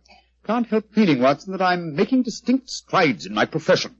can't 0.47 0.65
help 0.65 0.91
feeling, 0.95 1.21
Watson, 1.21 1.51
that 1.51 1.61
I'm 1.61 1.95
making 1.95 2.23
distinct 2.23 2.71
strides 2.71 3.27
in 3.27 3.35
my 3.35 3.45
profession. 3.45 3.95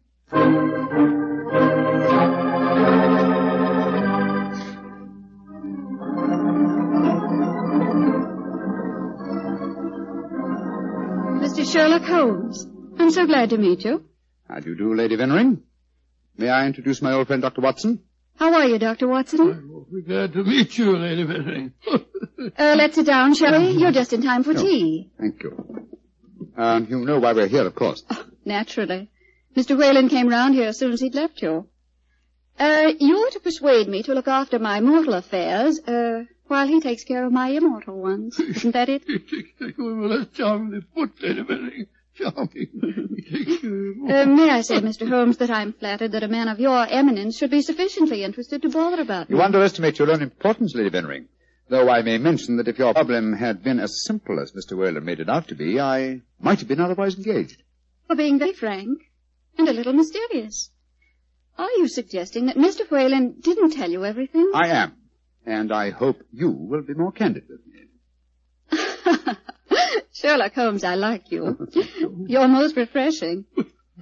Mr. 11.43 11.71
Sherlock 11.71 12.01
Holmes. 12.03 12.65
I'm 12.97 13.11
so 13.11 13.27
glad 13.27 13.51
to 13.51 13.59
meet 13.59 13.85
you. 13.85 14.05
How 14.47 14.59
do 14.59 14.71
you 14.71 14.75
do, 14.75 14.95
Lady 14.95 15.17
Vennering? 15.17 15.61
May 16.35 16.49
I 16.49 16.65
introduce 16.65 17.03
my 17.03 17.13
old 17.13 17.27
friend, 17.27 17.43
Dr. 17.43 17.61
Watson? 17.61 18.01
How 18.39 18.53
are 18.53 18.65
you, 18.67 18.79
Dr. 18.79 19.09
Watson? 19.09 19.41
I'm 19.41 19.71
awfully 19.75 20.01
glad 20.01 20.31
to 20.31 20.45
meet 20.45 20.77
you, 20.77 20.95
Lady 20.97 21.25
Vennering. 21.25 21.73
Uh, 22.57 22.75
let's 22.77 22.95
sit 22.95 23.05
down, 23.05 23.35
shall 23.35 23.59
we? 23.59 23.71
You're 23.71 23.91
just 23.91 24.13
in 24.13 24.21
time 24.21 24.43
for 24.45 24.53
tea. 24.53 25.09
Thank 25.19 25.43
you. 25.43 25.89
Um, 26.55 26.87
you 26.89 26.99
know 27.03 27.19
why 27.19 27.33
we're 27.33 27.47
here, 27.47 27.67
of 27.67 27.75
course. 27.75 28.01
Naturally. 28.45 29.11
Mr. 29.57 29.77
Whalen 29.77 30.07
came 30.07 30.29
round 30.29 30.55
here 30.55 30.69
as 30.69 30.79
soon 30.79 30.93
as 30.93 31.01
he'd 31.01 31.15
left 31.15 31.41
you. 31.41 31.67
Uh, 32.57 32.93
you're 32.97 33.29
to 33.31 33.41
persuade 33.41 33.89
me 33.89 34.03
to 34.03 34.13
look 34.13 34.29
after 34.29 34.57
my 34.57 34.79
mortal 34.79 35.15
affairs, 35.15 35.77
uh, 35.85 36.23
while 36.47 36.65
he 36.67 36.79
takes 36.79 37.03
care 37.03 37.25
of 37.25 37.33
my 37.33 37.49
immortal 37.49 37.99
ones. 38.01 38.39
Isn't 38.39 38.71
that 38.71 38.87
it? 38.87 39.03
he 39.07 39.19
takes 39.19 39.51
care 39.59 39.73
well, 39.77 40.17
that's 40.17 40.37
charmingly 40.37 40.79
put, 40.95 41.21
Lady 41.21 41.43
Vennering. 41.43 41.87
Charming. 42.19 43.09
He 43.15 43.21
takes 43.45 43.61
care 43.61 43.91
of 43.91 44.09
Uh, 44.09 44.25
may 44.25 44.49
I 44.49 44.61
say, 44.61 44.79
Mr. 44.81 45.07
Holmes, 45.07 45.37
that 45.37 45.49
I'm 45.49 45.73
flattered 45.73 46.11
that 46.11 46.23
a 46.23 46.27
man 46.27 46.47
of 46.47 46.59
your 46.59 46.85
eminence 46.87 47.37
should 47.37 47.51
be 47.51 47.61
sufficiently 47.61 48.23
interested 48.23 48.61
to 48.63 48.69
bother 48.69 49.01
about 49.01 49.29
me. 49.29 49.35
You 49.37 49.41
underestimate 49.41 49.99
your 49.99 50.11
own 50.11 50.21
importance, 50.21 50.75
Lady 50.75 50.89
Vennering. 50.89 51.25
Though 51.69 51.89
I 51.89 52.01
may 52.01 52.17
mention 52.17 52.57
that 52.57 52.67
if 52.67 52.79
your 52.79 52.93
problem 52.93 53.33
had 53.33 53.63
been 53.63 53.79
as 53.79 54.03
simple 54.03 54.39
as 54.39 54.51
Mr. 54.53 54.75
Whalen 54.77 55.05
made 55.05 55.19
it 55.19 55.29
out 55.29 55.47
to 55.49 55.55
be, 55.55 55.79
I 55.79 56.21
might 56.39 56.59
have 56.59 56.67
been 56.67 56.81
otherwise 56.81 57.15
engaged. 57.15 57.61
For 58.07 58.15
being 58.15 58.39
very 58.39 58.53
frank 58.53 58.99
and 59.57 59.67
a 59.69 59.73
little 59.73 59.93
mysterious. 59.93 60.71
Are 61.59 61.69
you 61.77 61.87
suggesting 61.87 62.47
that 62.47 62.55
Mr. 62.55 62.89
Whalen 62.89 63.35
didn't 63.39 63.71
tell 63.71 63.91
you 63.91 64.03
everything? 64.03 64.51
I 64.55 64.69
am. 64.69 64.93
And 65.45 65.71
I 65.71 65.91
hope 65.91 66.23
you 66.31 66.49
will 66.49 66.81
be 66.81 66.93
more 66.95 67.11
candid 67.11 67.43
with 67.49 67.61
me. 67.67 69.35
Sherlock 70.19 70.53
Holmes, 70.53 70.83
I 70.83 70.95
like 70.95 71.31
you. 71.31 71.57
You're 72.27 72.47
most 72.47 72.75
refreshing. 72.75 73.45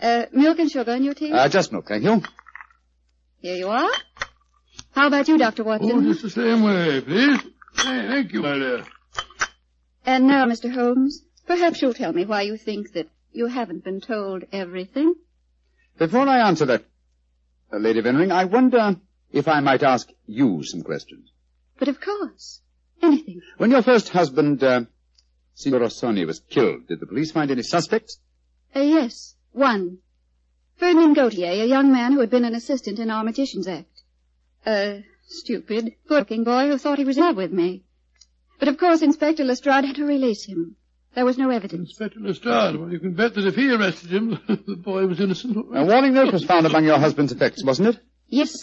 Uh, 0.02 0.26
milk 0.32 0.58
and 0.60 0.72
sugar 0.72 0.94
in 0.94 1.04
your 1.04 1.14
tea? 1.14 1.32
Uh, 1.32 1.48
just 1.48 1.72
milk, 1.72 1.88
thank 1.88 2.04
you. 2.04 2.24
Here 3.40 3.56
you 3.56 3.68
are. 3.68 3.90
How 4.92 5.08
about 5.08 5.28
you, 5.28 5.38
Dr. 5.38 5.62
Oh, 5.62 5.66
Watson? 5.66 6.04
just 6.06 6.24
the 6.24 6.30
same 6.32 6.64
way, 6.64 7.02
please. 7.02 7.40
Hey, 7.76 8.08
thank 8.08 8.34
you, 8.34 8.42
my 8.42 8.54
dear. 8.56 8.84
And 10.06 10.28
now, 10.28 10.46
Mr. 10.46 10.72
Holmes, 10.74 11.24
perhaps 11.46 11.82
you'll 11.82 11.94
tell 11.94 12.14
me 12.14 12.26
why 12.26 12.42
you 12.42 12.58
think 12.58 12.94
that 12.94 13.10
you 13.32 13.46
haven't 13.46 13.84
been 13.84 14.02
told 14.02 14.44
everything. 14.52 15.14
Before 16.00 16.28
I 16.28 16.48
answer 16.48 16.66
that, 16.66 16.86
uh, 17.72 17.78
Lady 17.78 18.02
Vennering, 18.02 18.32
I 18.32 18.46
wonder 18.46 18.96
if 19.32 19.48
I 19.48 19.60
might 19.60 19.84
ask 19.84 20.10
you 20.26 20.64
some 20.64 20.82
questions. 20.82 21.32
But 21.78 21.90
of 21.90 22.02
course, 22.02 22.62
anything. 23.04 23.42
When 23.58 23.70
your 23.70 23.84
first 23.84 24.10
husband, 24.10 24.64
uh, 24.64 24.82
Signor 25.58 25.80
Rossoni, 25.80 26.24
was 26.24 26.40
killed, 26.52 26.86
did 26.88 27.00
the 27.00 27.08
police 27.08 27.32
find 27.32 27.50
any 27.50 27.64
suspects? 27.64 28.20
Uh, 28.76 28.82
yes, 28.82 29.34
one. 29.54 29.98
Ferdinand 30.76 31.16
Gautier, 31.16 31.64
a 31.64 31.66
young 31.66 31.92
man 31.92 32.14
who 32.14 32.20
had 32.20 32.30
been 32.30 32.46
an 32.46 32.54
assistant 32.54 33.00
in 33.00 33.10
our 33.10 33.24
Magician's 33.24 33.68
Act. 33.68 34.04
A 34.68 35.04
stupid, 35.28 35.96
good-looking 36.08 36.44
boy 36.44 36.68
who 36.68 36.78
thought 36.78 37.00
he 37.00 37.06
was 37.06 37.18
in 37.18 37.24
love 37.24 37.38
with 37.38 37.52
me. 37.52 37.84
But 38.60 38.68
of 38.68 38.78
course 38.78 39.02
Inspector 39.02 39.44
Lestrade 39.44 39.86
had 39.86 39.96
to 39.96 40.06
release 40.06 40.46
him. 40.46 40.76
There 41.16 41.26
was 41.26 41.40
no 41.40 41.50
evidence. 41.50 41.90
Inspector 41.90 42.20
Lestrade. 42.20 42.76
Well, 42.76 42.92
you 42.92 43.00
can 43.00 43.16
bet 43.16 43.34
that 43.34 43.48
if 43.48 43.56
he 43.56 43.74
arrested 43.74 44.12
him, 44.12 44.40
the 44.48 44.76
boy 44.76 45.08
was 45.08 45.20
innocent. 45.20 45.58
A 45.58 45.84
warning 45.86 46.14
note 46.14 46.34
was 46.34 46.46
found 46.46 46.68
among 46.68 46.86
your 46.86 47.00
husband's 47.00 47.32
effects, 47.32 47.66
wasn't 47.66 47.96
it? 47.96 48.00
Yes, 48.28 48.56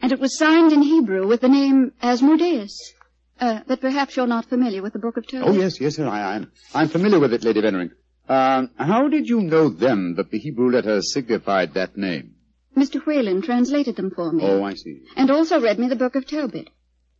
and 0.00 0.12
it 0.12 0.20
was 0.20 0.38
signed 0.38 0.70
in 0.72 0.82
Hebrew 0.82 1.26
with 1.26 1.40
the 1.40 1.48
name 1.48 1.94
Asmodeus. 2.00 2.94
Uh, 3.40 3.60
but 3.66 3.80
perhaps 3.80 4.16
you're 4.16 4.26
not 4.26 4.46
familiar 4.46 4.82
with 4.82 4.92
the 4.92 4.98
Book 4.98 5.16
of 5.16 5.26
Tobit. 5.26 5.48
Oh, 5.48 5.52
yes, 5.52 5.80
yes, 5.80 5.96
sir, 5.96 6.08
I 6.08 6.36
am. 6.36 6.52
I'm 6.74 6.88
familiar 6.88 7.20
with 7.20 7.32
it, 7.32 7.44
Lady 7.44 7.60
Vennering. 7.60 7.90
Um, 8.28 8.70
how 8.76 9.08
did 9.08 9.28
you 9.28 9.40
know 9.40 9.68
then 9.68 10.14
that 10.16 10.30
the 10.30 10.38
Hebrew 10.38 10.70
letters 10.70 11.12
signified 11.12 11.74
that 11.74 11.96
name? 11.96 12.34
Mr. 12.76 13.04
Whalen 13.04 13.42
translated 13.42 13.96
them 13.96 14.10
for 14.10 14.32
me. 14.32 14.44
Oh, 14.44 14.62
I 14.62 14.74
see. 14.74 15.02
And 15.16 15.30
also 15.30 15.60
read 15.60 15.78
me 15.78 15.88
the 15.88 15.96
Book 15.96 16.14
of 16.14 16.26
Tobit. 16.26 16.68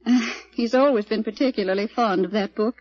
Uh, 0.05 0.21
he's 0.55 0.75
always 0.75 1.07
been 1.07 1.25
particularly 1.25 1.87
fond 1.87 2.25
of 2.25 2.33
that 2.33 2.55
book. 2.55 2.77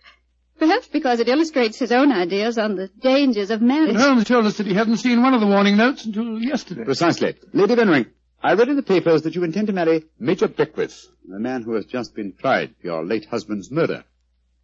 Perhaps 0.60 0.88
because 0.88 1.20
it 1.20 1.28
illustrates 1.28 1.78
his 1.78 1.92
own 1.92 2.12
ideas 2.12 2.58
on 2.58 2.76
the 2.76 2.88
dangers 3.02 3.52
of 3.52 3.60
But 3.60 3.68
marriage. 3.68 3.96
Holmes 3.96 4.26
told 4.26 4.46
us 4.46 4.58
that 4.58 4.66
he 4.66 4.74
hadn't 4.74 4.98
seen 4.98 5.22
one 5.22 5.36
of 5.36 5.40
the 5.40 5.48
warning 5.48 5.78
notes 5.78 6.06
until 6.06 6.40
yesterday. 6.40 6.84
Precisely. 6.84 7.36
Lady 7.54 7.76
Vennering, 7.76 8.08
I 8.48 8.54
read 8.54 8.70
in 8.70 8.78
the 8.78 8.82
papers 8.82 9.24
that 9.24 9.36
you 9.36 9.44
intend 9.44 9.68
to 9.68 9.74
marry 9.74 10.06
Major 10.18 10.48
Beckwith, 10.48 11.10
the 11.28 11.38
man 11.38 11.64
who 11.64 11.74
has 11.74 11.84
just 11.84 12.16
been 12.16 12.32
tried 12.32 12.74
for 12.80 12.88
your 12.88 13.04
late 13.04 13.26
husband's 13.26 13.70
murder. 13.70 14.06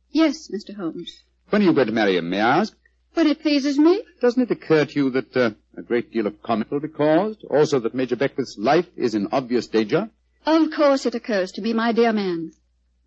Yes, 0.09 0.47
Mr. 0.47 0.73
Holmes. 0.73 1.21
When 1.49 1.61
are 1.61 1.65
you 1.65 1.73
going 1.73 1.87
to 1.87 1.93
marry 1.93 2.15
him, 2.15 2.29
may 2.29 2.39
I 2.39 2.59
ask? 2.59 2.73
When 3.13 3.27
it 3.27 3.41
pleases 3.41 3.77
me. 3.77 4.01
Doesn't 4.21 4.43
it 4.43 4.51
occur 4.51 4.85
to 4.85 4.95
you 4.97 5.09
that 5.09 5.35
uh, 5.35 5.49
a 5.75 5.81
great 5.81 6.13
deal 6.13 6.27
of 6.27 6.41
comment 6.41 6.71
will 6.71 6.79
be 6.79 6.87
caused? 6.87 7.43
Also 7.43 7.77
that 7.81 7.93
Major 7.93 8.15
Beckwith's 8.15 8.57
life 8.57 8.87
is 8.95 9.15
in 9.15 9.27
obvious 9.33 9.67
danger? 9.67 10.09
Of 10.45 10.71
course 10.71 11.05
it 11.05 11.15
occurs 11.15 11.51
to 11.51 11.61
me, 11.61 11.73
my 11.73 11.91
dear 11.91 12.13
man. 12.13 12.53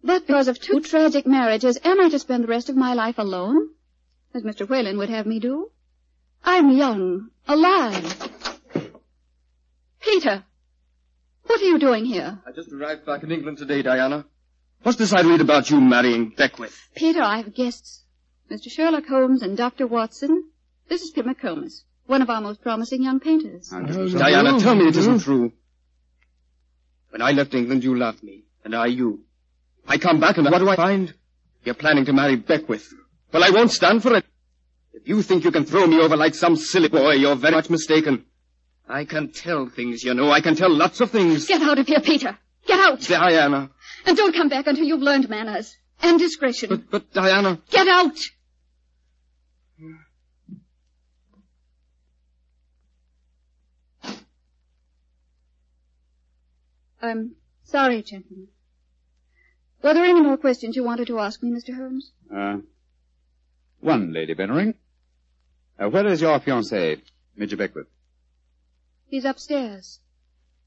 But 0.05 0.27
because 0.27 0.49
of 0.49 0.61
two 0.61 0.81
tragic 0.81 1.27
marriages, 1.27 1.79
am 1.85 2.03
I 2.03 2.11
to 2.11 2.19
spend 2.19 2.45
the 2.45 2.49
rest 2.49 2.69
of 2.69 2.77
my 2.77 2.93
life 2.93 3.17
alone? 3.17 3.71
As 4.35 4.43
Mr. 4.43 4.69
Whalen 4.69 4.99
would 4.99 5.09
have 5.09 5.25
me 5.25 5.41
do? 5.41 5.71
I'm 6.45 6.71
young, 6.71 7.31
alive. 7.49 8.31
Peter, 10.01 10.45
what 11.47 11.61
are 11.61 11.65
you 11.65 11.79
doing 11.79 12.05
here? 12.05 12.39
I 12.47 12.53
just 12.53 12.73
arrived 12.73 13.07
back 13.07 13.23
in 13.23 13.31
England 13.31 13.59
today, 13.59 13.83
Diana. 13.83 14.25
What's 14.83 14.99
this 14.99 15.13
I 15.13 15.23
read 15.23 15.41
about 15.41 15.71
you 15.71 15.81
marrying 15.81 16.31
Beckwith? 16.37 16.77
Peter, 16.95 17.23
I 17.23 17.39
have 17.39 17.55
guests. 17.55 18.05
Mr. 18.51 18.71
Sherlock 18.71 19.07
Holmes 19.07 19.43
and 19.43 19.57
Dr. 19.57 19.87
Watson. 19.87 20.51
This 20.89 21.03
is 21.03 21.11
Pip 21.11 21.27
McComas, 21.27 21.83
one 22.07 22.23
of 22.23 22.31
our 22.31 22.41
most 22.41 22.63
promising 22.63 23.03
young 23.03 23.19
painters. 23.19 23.69
Diana, 23.71 24.61
tell 24.61 24.77
me 24.77 24.87
it 24.87 24.97
isn't 24.97 25.21
true. 25.21 25.53
When 27.11 27.23
I 27.23 27.33
left 27.33 27.55
England, 27.55 27.83
you 27.83 27.97
loved 27.97 28.23
me, 28.23 28.45
and 28.65 28.75
I 28.75 28.87
you. 28.87 29.25
I 29.89 29.99
come 29.99 30.21
back, 30.21 30.37
and 30.37 30.49
what 30.49 30.59
do 30.59 30.69
I 30.69 30.77
find? 30.77 31.13
You're 31.65 31.75
planning 31.75 32.05
to 32.05 32.13
marry 32.13 32.37
Beckwith. 32.37 32.89
Well, 33.33 33.43
I 33.43 33.51
won't 33.51 33.73
stand 33.73 34.03
for 34.03 34.15
it. 34.17 34.25
If 34.93 35.09
you 35.09 35.23
think 35.23 35.45
you 35.45 35.51
can 35.51 35.65
throw 35.65 35.87
me 35.87 35.99
over 36.01 36.17
like 36.17 36.35
some 36.35 36.57
silly 36.57 36.89
boy, 36.89 37.13
you're 37.13 37.35
very 37.37 37.55
much 37.55 37.69
mistaken. 37.71 38.25
I 38.89 39.05
can 39.05 39.33
tell 39.33 39.69
things, 39.69 40.05
you 40.05 40.15
know. 40.15 40.31
I 40.31 40.41
can 40.41 40.55
tell 40.55 40.71
lots 40.71 41.01
of 41.01 41.11
things. 41.11 41.47
Get 41.47 41.63
out 41.63 41.79
of 41.79 41.87
here, 41.87 42.01
Peter. 42.01 42.39
Get 42.67 42.79
out. 42.79 43.01
Diana. 43.01 43.71
And 44.05 44.17
don't 44.17 44.35
come 44.35 44.49
back 44.49 44.67
until 44.67 44.85
you've 44.85 45.03
learned 45.03 45.29
manners 45.29 45.77
and 46.03 46.19
discretion. 46.19 46.69
But, 46.71 46.91
but, 46.91 47.13
Diana. 47.13 47.61
Get 47.71 47.89
out. 47.89 48.17
I'm 57.03 57.37
sorry, 57.65 58.03
gentlemen. 58.03 58.49
Were 59.83 59.95
there 59.95 60.05
any 60.05 60.21
more 60.21 60.37
questions 60.37 60.75
you 60.75 60.85
wanted 60.85 61.07
to 61.09 61.19
ask 61.21 61.43
me, 61.43 61.51
Mr. 61.51 61.77
Holmes? 61.77 62.13
Uh, 62.35 62.59
one, 63.81 64.13
Lady 64.13 64.35
Vennering. 64.35 64.75
Uh, 65.79 65.89
where 65.89 66.07
is 66.07 66.21
your 66.21 66.41
fiancé, 66.41 67.01
Major 67.37 67.57
Beckwith? 67.57 67.87
He's 69.09 69.25
upstairs. 69.25 70.01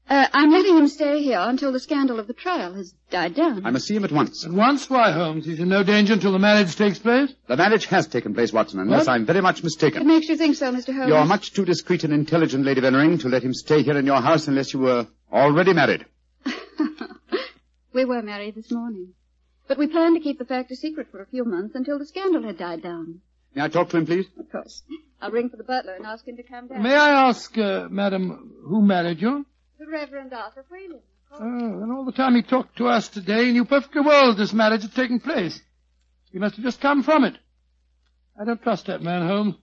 Uh, 0.08 0.26
I'm 0.32 0.50
letting 0.50 0.76
him 0.76 0.88
stay 0.88 1.22
here 1.22 1.38
until 1.38 1.70
the 1.70 1.78
scandal 1.78 2.18
of 2.18 2.26
the 2.26 2.32
trial 2.32 2.74
has 2.74 2.92
died 3.10 3.34
down. 3.36 3.64
I 3.64 3.70
must 3.70 3.86
see 3.86 3.94
him 3.94 4.04
at 4.04 4.10
once. 4.10 4.44
At 4.44 4.50
once? 4.50 4.90
Why, 4.90 5.12
Holmes? 5.12 5.44
He's 5.46 5.60
in 5.60 5.68
no 5.68 5.84
danger 5.84 6.14
until 6.14 6.32
the 6.32 6.38
marriage 6.40 6.74
takes 6.74 6.98
place? 6.98 7.32
The 7.46 7.56
marriage 7.56 7.86
has 7.86 8.08
taken 8.08 8.34
place, 8.34 8.52
Watson, 8.52 8.80
unless 8.80 9.06
What? 9.06 9.14
I'm 9.14 9.24
very 9.24 9.40
much 9.40 9.62
mistaken. 9.62 10.02
It 10.02 10.06
makes 10.06 10.28
you 10.28 10.36
think 10.36 10.56
so, 10.56 10.72
Mr. 10.72 10.92
Holmes? 10.92 11.08
You're 11.08 11.24
much 11.26 11.52
too 11.52 11.64
discreet 11.64 12.02
and 12.02 12.12
intelligent, 12.12 12.64
Lady 12.64 12.80
Vennering, 12.80 13.20
to 13.20 13.28
let 13.28 13.44
him 13.44 13.54
stay 13.54 13.82
here 13.82 13.96
in 13.96 14.06
your 14.06 14.20
house 14.20 14.48
unless 14.48 14.72
you 14.72 14.80
were 14.80 15.06
already 15.32 15.74
married. 15.74 16.06
we 17.92 18.04
were 18.04 18.22
married 18.22 18.56
this 18.56 18.72
morning. 18.72 19.12
But 19.68 19.78
we 19.78 19.86
planned 19.86 20.16
to 20.16 20.20
keep 20.20 20.40
the 20.40 20.44
fact 20.44 20.72
a 20.72 20.76
secret 20.76 21.06
for 21.12 21.22
a 21.22 21.26
few 21.26 21.44
months 21.44 21.76
until 21.76 22.00
the 22.00 22.06
scandal 22.06 22.42
had 22.42 22.58
died 22.58 22.82
down. 22.82 23.20
May 23.54 23.62
I 23.62 23.68
talk 23.68 23.88
to 23.90 23.96
him, 23.96 24.06
please? 24.06 24.26
Of 24.38 24.50
course. 24.50 24.82
I'll 25.20 25.30
ring 25.30 25.50
for 25.50 25.56
the 25.56 25.64
butler 25.64 25.94
and 25.94 26.06
ask 26.06 26.26
him 26.26 26.36
to 26.36 26.42
come 26.42 26.68
down. 26.68 26.82
May 26.82 26.94
I 26.94 27.28
ask, 27.28 27.56
uh, 27.58 27.88
madam, 27.90 28.54
who 28.64 28.80
married 28.82 29.20
you? 29.20 29.44
The 29.78 29.86
Reverend 29.86 30.32
Arthur 30.32 30.64
Whalen. 30.70 31.00
Oh, 31.32 31.38
and 31.42 31.92
all 31.92 32.04
the 32.04 32.12
time 32.12 32.34
he 32.34 32.42
talked 32.42 32.76
to 32.78 32.88
us 32.88 33.08
today, 33.08 33.46
he 33.46 33.52
knew 33.52 33.64
perfectly 33.64 34.00
well 34.00 34.34
this 34.34 34.52
marriage 34.52 34.82
had 34.82 34.94
taken 34.94 35.20
place. 35.20 35.60
He 36.32 36.38
must 36.38 36.56
have 36.56 36.64
just 36.64 36.80
come 36.80 37.02
from 37.02 37.24
it. 37.24 37.34
I 38.40 38.44
don't 38.44 38.62
trust 38.62 38.86
that 38.86 39.02
man, 39.02 39.26
Holmes. 39.26 39.56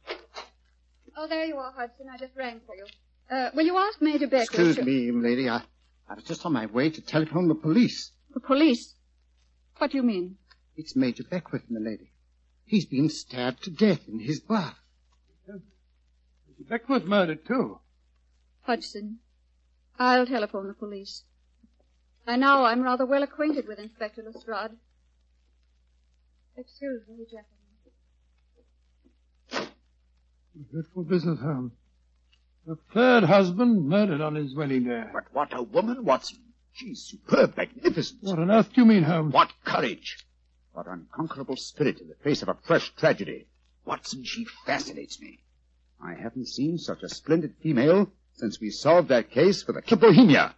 Oh, 1.18 1.28
there 1.28 1.46
you 1.46 1.58
are, 1.58 1.72
Hudson. 1.72 2.08
I 2.14 2.18
just 2.18 2.36
rang 2.36 2.62
for 2.66 2.76
you. 2.76 2.86
Uh, 3.30 3.50
will 3.56 3.66
you 3.66 3.78
ask 3.78 4.02
Major 4.02 4.28
Beckwith? 4.28 4.44
Excuse 4.44 4.76
to- 4.78 4.84
me, 4.84 5.12
lady. 5.12 5.50
I, 5.50 5.62
I 6.10 6.14
was 6.16 6.24
just 6.24 6.46
on 6.46 6.54
my 6.54 6.68
way 6.68 6.90
to 6.90 7.02
telephone 7.02 7.48
the 7.48 7.56
police. 7.56 8.12
The 8.34 8.40
police? 8.40 8.94
What 9.78 9.92
do 9.92 9.98
you 9.98 10.04
mean? 10.04 10.38
It's 10.76 10.96
Major 10.96 11.24
Beckwith, 11.24 11.64
my 11.70 11.80
lady. 11.80 12.12
He's 12.68 12.86
been 12.86 13.10
stabbed 13.10 13.64
to 13.64 13.72
death 13.72 14.08
in 14.08 14.20
his 14.20 14.40
bath. 14.42 14.78
Beckwith 16.70 17.06
murdered, 17.06 17.46
too. 17.46 17.80
Hudson, 18.64 19.20
I'll 19.98 20.26
telephone 20.26 20.68
the 20.68 20.74
police. 20.74 21.24
By 22.26 22.36
now 22.36 22.66
I'm 22.66 22.82
rather 22.82 23.06
well 23.06 23.24
acquainted 23.24 23.68
with 23.68 23.80
Inspector 23.80 24.22
Lestrade. 24.22 24.72
Excuse 26.58 27.04
me, 27.08 27.26
gentlemen. 29.52 29.72
Dreadful 30.70 31.04
business, 31.04 31.40
Holmes. 31.40 31.72
The 32.66 32.78
third 32.94 33.24
husband 33.24 33.88
murdered 33.88 34.20
on 34.20 34.36
his 34.36 34.54
wedding 34.54 34.84
day. 34.84 35.06
But 35.14 35.26
what 35.32 35.56
a 35.58 35.64
woman, 35.64 36.04
Watson. 36.04 36.40
She's 36.74 37.02
superb, 37.02 37.56
magnificent. 37.56 38.24
What 38.24 38.40
on 38.40 38.52
earth 38.52 38.74
do 38.74 38.82
you 38.82 38.88
mean, 38.88 39.04
Holmes? 39.04 39.34
What 39.34 39.54
courage. 39.64 40.27
What 40.78 40.86
unconquerable 40.86 41.56
spirit 41.56 42.02
in 42.02 42.08
the 42.08 42.14
face 42.14 42.44
of 42.44 42.50
a 42.50 42.54
fresh 42.54 42.94
tragedy. 42.96 43.48
Watson, 43.84 44.24
she 44.24 44.46
fascinates 44.64 45.20
me. 45.20 45.40
I 46.00 46.14
haven't 46.14 46.50
seen 46.50 46.78
such 46.78 47.02
a 47.02 47.10
splendid 47.10 47.56
female 47.64 48.12
since 48.34 48.60
we 48.62 48.70
solved 48.70 49.10
that 49.10 49.32
case 49.32 49.64
for 49.64 49.72
the 49.72 49.82
Kid 49.82 50.00
Bohemia. 50.00 50.54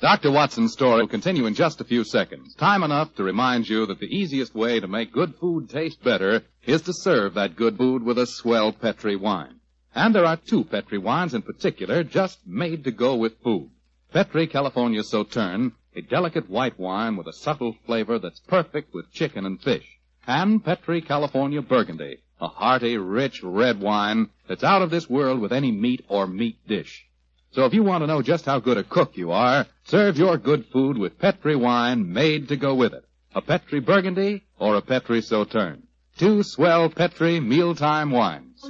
Dr. 0.00 0.30
Watson's 0.30 0.72
story 0.72 1.02
will 1.02 1.08
continue 1.08 1.44
in 1.44 1.52
just 1.52 1.82
a 1.82 1.84
few 1.84 2.04
seconds. 2.04 2.54
Time 2.54 2.82
enough 2.82 3.14
to 3.16 3.22
remind 3.22 3.68
you 3.68 3.84
that 3.84 4.00
the 4.00 4.06
easiest 4.06 4.54
way 4.54 4.80
to 4.80 4.88
make 4.88 5.12
good 5.12 5.34
food 5.34 5.68
taste 5.68 6.02
better 6.02 6.44
is 6.64 6.80
to 6.80 6.94
serve 6.94 7.34
that 7.34 7.54
good 7.54 7.76
food 7.76 8.02
with 8.02 8.16
a 8.16 8.26
swell 8.26 8.72
Petri 8.72 9.14
wine. 9.14 9.57
And 9.94 10.14
there 10.14 10.26
are 10.26 10.36
two 10.36 10.64
Petri 10.64 10.98
wines 10.98 11.34
in 11.34 11.42
particular 11.42 12.04
just 12.04 12.46
made 12.46 12.84
to 12.84 12.90
go 12.90 13.16
with 13.16 13.40
food. 13.42 13.70
Petri 14.12 14.46
California 14.46 15.02
Sauterne, 15.02 15.72
a 15.94 16.00
delicate 16.00 16.48
white 16.48 16.78
wine 16.78 17.16
with 17.16 17.26
a 17.26 17.32
subtle 17.32 17.76
flavor 17.84 18.18
that's 18.18 18.40
perfect 18.40 18.94
with 18.94 19.12
chicken 19.12 19.44
and 19.44 19.60
fish. 19.60 19.98
And 20.26 20.64
Petri 20.64 21.00
California 21.00 21.62
Burgundy, 21.62 22.18
a 22.40 22.48
hearty, 22.48 22.96
rich 22.96 23.42
red 23.42 23.80
wine 23.80 24.28
that's 24.46 24.64
out 24.64 24.82
of 24.82 24.90
this 24.90 25.10
world 25.10 25.40
with 25.40 25.52
any 25.52 25.72
meat 25.72 26.04
or 26.08 26.26
meat 26.26 26.56
dish. 26.66 27.06
So 27.52 27.64
if 27.64 27.74
you 27.74 27.82
want 27.82 28.02
to 28.02 28.06
know 28.06 28.22
just 28.22 28.44
how 28.44 28.60
good 28.60 28.76
a 28.76 28.84
cook 28.84 29.16
you 29.16 29.32
are, 29.32 29.66
serve 29.84 30.18
your 30.18 30.36
good 30.36 30.66
food 30.66 30.98
with 30.98 31.18
Petri 31.18 31.56
wine 31.56 32.12
made 32.12 32.48
to 32.48 32.56
go 32.56 32.74
with 32.74 32.92
it. 32.92 33.04
A 33.34 33.42
Petri 33.42 33.80
Burgundy 33.80 34.44
or 34.58 34.76
a 34.76 34.82
Petri 34.82 35.20
Sauterne. 35.22 35.82
Two 36.18 36.42
swell 36.42 36.88
Petri 36.90 37.40
mealtime 37.40 38.10
wines. 38.10 38.64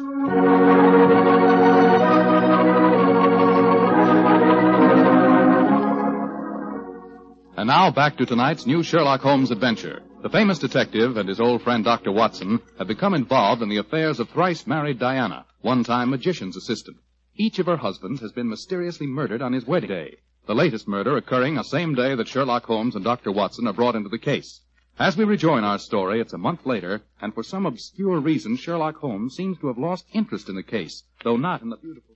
And 7.58 7.66
now 7.66 7.90
back 7.90 8.16
to 8.18 8.24
tonight's 8.24 8.66
new 8.66 8.84
Sherlock 8.84 9.20
Holmes 9.20 9.50
adventure. 9.50 10.00
The 10.22 10.28
famous 10.28 10.60
detective 10.60 11.16
and 11.16 11.28
his 11.28 11.40
old 11.40 11.60
friend 11.60 11.84
Dr. 11.84 12.12
Watson 12.12 12.60
have 12.78 12.86
become 12.86 13.14
involved 13.14 13.62
in 13.62 13.68
the 13.68 13.78
affairs 13.78 14.20
of 14.20 14.28
thrice 14.28 14.64
married 14.64 15.00
Diana, 15.00 15.44
one 15.60 15.82
time 15.82 16.10
magician's 16.10 16.56
assistant. 16.56 16.98
Each 17.34 17.58
of 17.58 17.66
her 17.66 17.78
husbands 17.78 18.20
has 18.20 18.30
been 18.30 18.48
mysteriously 18.48 19.08
murdered 19.08 19.42
on 19.42 19.54
his 19.54 19.66
wedding 19.66 19.88
day, 19.88 20.18
the 20.46 20.54
latest 20.54 20.86
murder 20.86 21.16
occurring 21.16 21.56
the 21.56 21.64
same 21.64 21.96
day 21.96 22.14
that 22.14 22.28
Sherlock 22.28 22.64
Holmes 22.66 22.94
and 22.94 23.02
Dr. 23.04 23.32
Watson 23.32 23.66
are 23.66 23.72
brought 23.72 23.96
into 23.96 24.08
the 24.08 24.20
case. 24.20 24.60
As 24.96 25.16
we 25.16 25.24
rejoin 25.24 25.64
our 25.64 25.80
story, 25.80 26.20
it's 26.20 26.32
a 26.32 26.38
month 26.38 26.64
later, 26.64 27.02
and 27.20 27.34
for 27.34 27.42
some 27.42 27.66
obscure 27.66 28.20
reason, 28.20 28.56
Sherlock 28.56 28.98
Holmes 28.98 29.34
seems 29.34 29.58
to 29.58 29.66
have 29.66 29.78
lost 29.78 30.06
interest 30.12 30.48
in 30.48 30.54
the 30.54 30.62
case, 30.62 31.02
though 31.24 31.36
not 31.36 31.62
in 31.62 31.70
the 31.70 31.76
beautiful 31.76 32.14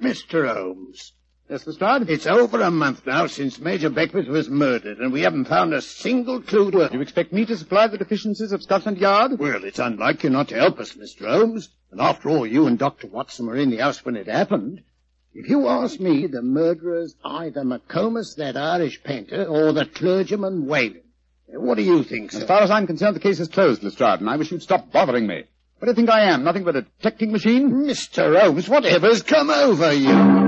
Diana. 0.00 0.14
Mr. 0.14 0.50
Holmes, 0.50 1.12
Yes, 1.48 1.66
Lestrade? 1.66 2.08
it's 2.08 2.26
over 2.26 2.62
a 2.62 2.70
month 2.70 3.06
now 3.06 3.26
since 3.26 3.58
Major 3.58 3.90
Beckwith 3.90 4.28
was 4.28 4.48
murdered, 4.48 4.98
and 4.98 5.12
we 5.12 5.20
haven't 5.20 5.44
found 5.44 5.74
a 5.74 5.82
single 5.82 6.40
clue 6.40 6.70
to 6.70 6.80
it. 6.80 6.90
Do 6.90 6.96
you 6.96 7.02
expect 7.02 7.34
me 7.34 7.44
to 7.44 7.56
supply 7.56 7.86
the 7.86 7.98
deficiencies 7.98 8.52
of 8.52 8.62
Scotland 8.62 8.96
Yard? 8.96 9.38
Well, 9.38 9.62
it's 9.62 9.78
unlike 9.78 10.24
you 10.24 10.30
not 10.30 10.48
to 10.48 10.54
help 10.54 10.80
us, 10.80 10.94
Mr. 10.94 11.28
Holmes. 11.28 11.68
And 11.90 12.00
after 12.00 12.30
all, 12.30 12.46
you 12.46 12.66
and 12.66 12.78
Dr. 12.78 13.08
Watson 13.08 13.46
were 13.46 13.56
in 13.56 13.68
the 13.68 13.76
house 13.76 14.02
when 14.06 14.16
it 14.16 14.26
happened. 14.26 14.82
If 15.34 15.50
you 15.50 15.68
ask 15.68 16.00
me, 16.00 16.26
the 16.26 16.40
murderer's 16.40 17.14
either 17.22 17.60
McComas, 17.62 18.36
that 18.36 18.56
Irish 18.56 19.02
painter, 19.02 19.44
or 19.44 19.72
the 19.72 19.84
clergyman 19.84 20.66
Whalen. 20.66 21.02
What 21.48 21.76
do 21.76 21.82
you 21.82 22.04
think, 22.04 22.32
sir? 22.32 22.38
As 22.38 22.44
far 22.44 22.62
as 22.62 22.70
I'm 22.70 22.86
concerned, 22.86 23.16
the 23.16 23.20
case 23.20 23.38
is 23.38 23.48
closed, 23.48 23.82
Lestrade, 23.82 24.20
and 24.20 24.30
I 24.30 24.36
wish 24.36 24.50
you'd 24.50 24.62
stop 24.62 24.90
bothering 24.90 25.26
me. 25.26 25.44
What 25.78 25.86
do 25.86 25.90
you 25.90 25.94
think 25.94 26.08
I 26.08 26.32
am? 26.32 26.42
Nothing 26.42 26.64
but 26.64 26.76
a 26.76 26.82
detecting 26.82 27.32
machine? 27.32 27.70
Mr. 27.70 28.40
Holmes, 28.40 28.66
whatever's 28.66 29.22
come 29.22 29.50
over 29.50 29.92
you? 29.92 30.43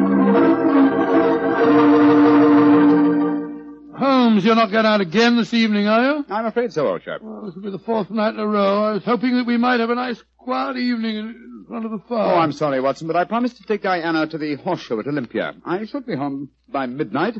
Holmes, 4.36 4.44
you're 4.44 4.54
not 4.54 4.70
going 4.70 4.84
out 4.84 5.00
again 5.00 5.34
this 5.38 5.54
evening, 5.54 5.86
are 5.88 6.04
you? 6.18 6.24
I'm 6.28 6.44
afraid 6.44 6.70
so, 6.70 6.86
old 6.86 7.00
chap. 7.02 7.22
Well, 7.22 7.46
this 7.46 7.54
will 7.54 7.62
be 7.62 7.70
the 7.70 7.78
fourth 7.78 8.10
night 8.10 8.34
in 8.34 8.38
a 8.40 8.46
row. 8.46 8.82
I 8.84 8.92
was 8.92 9.02
hoping 9.02 9.34
that 9.38 9.46
we 9.46 9.56
might 9.56 9.80
have 9.80 9.88
a 9.88 9.94
nice 9.94 10.22
quiet 10.36 10.76
evening 10.76 11.16
in 11.16 11.64
front 11.66 11.86
of 11.86 11.90
the 11.90 12.00
fire. 12.06 12.34
Oh, 12.34 12.38
I'm 12.38 12.52
sorry, 12.52 12.78
Watson, 12.82 13.06
but 13.06 13.16
I 13.16 13.24
promised 13.24 13.56
to 13.56 13.62
take 13.62 13.80
Diana 13.80 14.26
to 14.26 14.36
the 14.36 14.56
horse 14.56 14.80
show 14.82 15.00
at 15.00 15.06
Olympia. 15.06 15.54
I 15.64 15.86
should 15.86 16.04
be 16.04 16.16
home 16.16 16.50
by 16.68 16.84
midnight. 16.84 17.38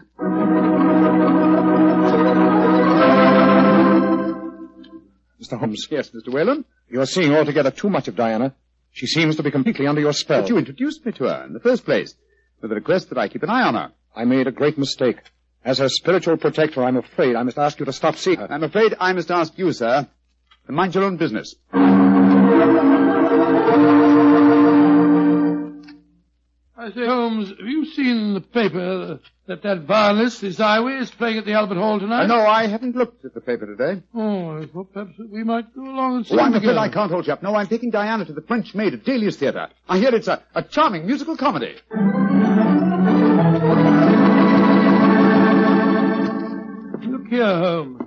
Mr. 5.43 5.59
Holmes, 5.59 5.87
Yes, 5.91 6.11
Mr. 6.11 6.33
Whalen? 6.33 6.65
you're 6.89 7.05
seeing 7.07 7.35
altogether 7.35 7.71
too 7.71 7.91
much 7.91 8.09
of 8.09 8.17
Diana. 8.17 8.55
She 8.93 9.07
seems 9.07 9.37
to 9.37 9.43
be 9.43 9.51
completely 9.51 9.87
under 9.87 10.01
your 10.01 10.15
spell. 10.15 10.41
But 10.41 10.49
you 10.49 10.57
introduced 10.57 11.05
me 11.05 11.13
to 11.13 11.25
her 11.25 11.45
in 11.45 11.53
the 11.53 11.61
first 11.61 11.85
place, 11.85 12.15
with 12.63 12.71
the 12.71 12.75
request 12.75 13.11
that 13.11 13.19
I 13.19 13.29
keep 13.29 13.43
an 13.43 13.51
eye 13.51 13.63
on 13.65 13.75
her. 13.75 13.93
I 14.15 14.25
made 14.25 14.47
a 14.47 14.51
great 14.53 14.79
mistake. 14.79 15.19
As 15.67 15.79
her 15.79 15.89
spiritual 15.89 16.37
protector, 16.37 16.85
I'm 16.85 16.97
afraid 16.97 17.35
I 17.35 17.43
must 17.43 17.59
ask 17.59 17.81
you 17.81 17.87
to 17.87 17.93
stop 17.93 18.15
seeing 18.17 18.39
her. 18.39 18.47
I'm 18.49 18.63
afraid 18.63 18.95
I 19.01 19.13
must 19.13 19.33
ask 19.33 19.59
you, 19.59 19.73
sir, 19.73 20.07
to 20.67 20.73
mind 20.73 20.95
your 20.95 21.03
own 21.03 21.17
business. 21.17 21.57
I 26.79 26.91
say, 26.93 27.05
Holmes, 27.05 27.49
have 27.49 27.59
you 27.67 27.85
seen 27.87 28.17
in 28.17 28.35
the 28.35 28.41
paper 28.43 29.19
that 29.49 29.63
that 29.65 29.81
violinist, 29.81 30.43
Ysaÿe, 30.43 31.01
is 31.01 31.11
playing 31.11 31.39
at 31.39 31.45
the 31.45 31.55
Albert 31.55 31.79
Hall 31.79 31.99
tonight? 31.99 32.25
Uh, 32.25 32.27
no, 32.29 32.47
I 32.47 32.69
haven't 32.69 32.95
looked 32.95 33.25
at 33.25 33.35
the 33.35 33.41
paper 33.41 33.67
today. 33.67 34.03
Oh, 34.15 34.63
I 34.63 34.67
thought 34.67 34.93
perhaps 34.93 35.19
we 35.19 35.43
might 35.43 35.75
go 35.75 35.83
along 35.83 36.19
and 36.19 36.27
see 36.29 36.37
Oh, 36.37 36.39
I'm 36.39 36.55
afraid. 36.55 36.77
I 36.77 36.89
can't, 36.91 37.11
hold 37.11 37.27
you 37.27 37.33
up. 37.33 37.43
No, 37.43 37.57
I'm 37.57 37.67
taking 37.67 37.91
Diana 37.91 38.25
to 38.25 38.33
the 38.33 38.43
French 38.43 38.73
Maid 38.77 38.95
at 38.95 39.05
Daly's 39.05 39.37
Theatre. 39.37 39.67
I 39.89 39.99
hear 39.99 40.15
it's 40.15 40.29
a, 40.29 40.45
a 40.55 40.63
charming 40.63 41.07
musical 41.07 41.37
comedy. 41.37 41.75
Look 47.27 47.33
here, 47.33 47.59
Holmes. 47.59 48.01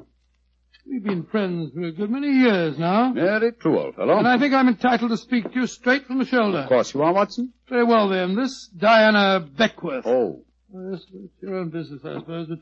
We've 0.89 1.03
been 1.03 1.25
friends 1.25 1.73
for 1.73 1.81
a 1.81 1.91
good 1.91 2.09
many 2.09 2.29
years 2.29 2.79
now. 2.79 3.11
Very 3.11 3.51
true, 3.51 3.77
old 3.77 3.95
fellow. 3.95 4.17
And 4.17 4.25
I 4.25 4.39
think 4.39 4.53
I'm 4.53 4.69
entitled 4.69 5.11
to 5.11 5.17
speak 5.17 5.51
to 5.51 5.59
you 5.59 5.67
straight 5.67 6.05
from 6.07 6.19
the 6.19 6.25
shoulder. 6.25 6.59
Of 6.59 6.69
course 6.69 6.93
you 6.93 7.01
are, 7.01 7.11
Watson. 7.11 7.51
Very 7.67 7.83
well, 7.83 8.07
then. 8.07 8.37
This 8.37 8.69
Diana 8.69 9.41
Beckworth. 9.41 10.07
Oh. 10.07 10.45
Yes, 10.73 11.01
it's 11.13 11.33
your 11.41 11.57
own 11.57 11.69
business, 11.69 11.99
I 12.05 12.19
suppose, 12.19 12.47
but 12.47 12.59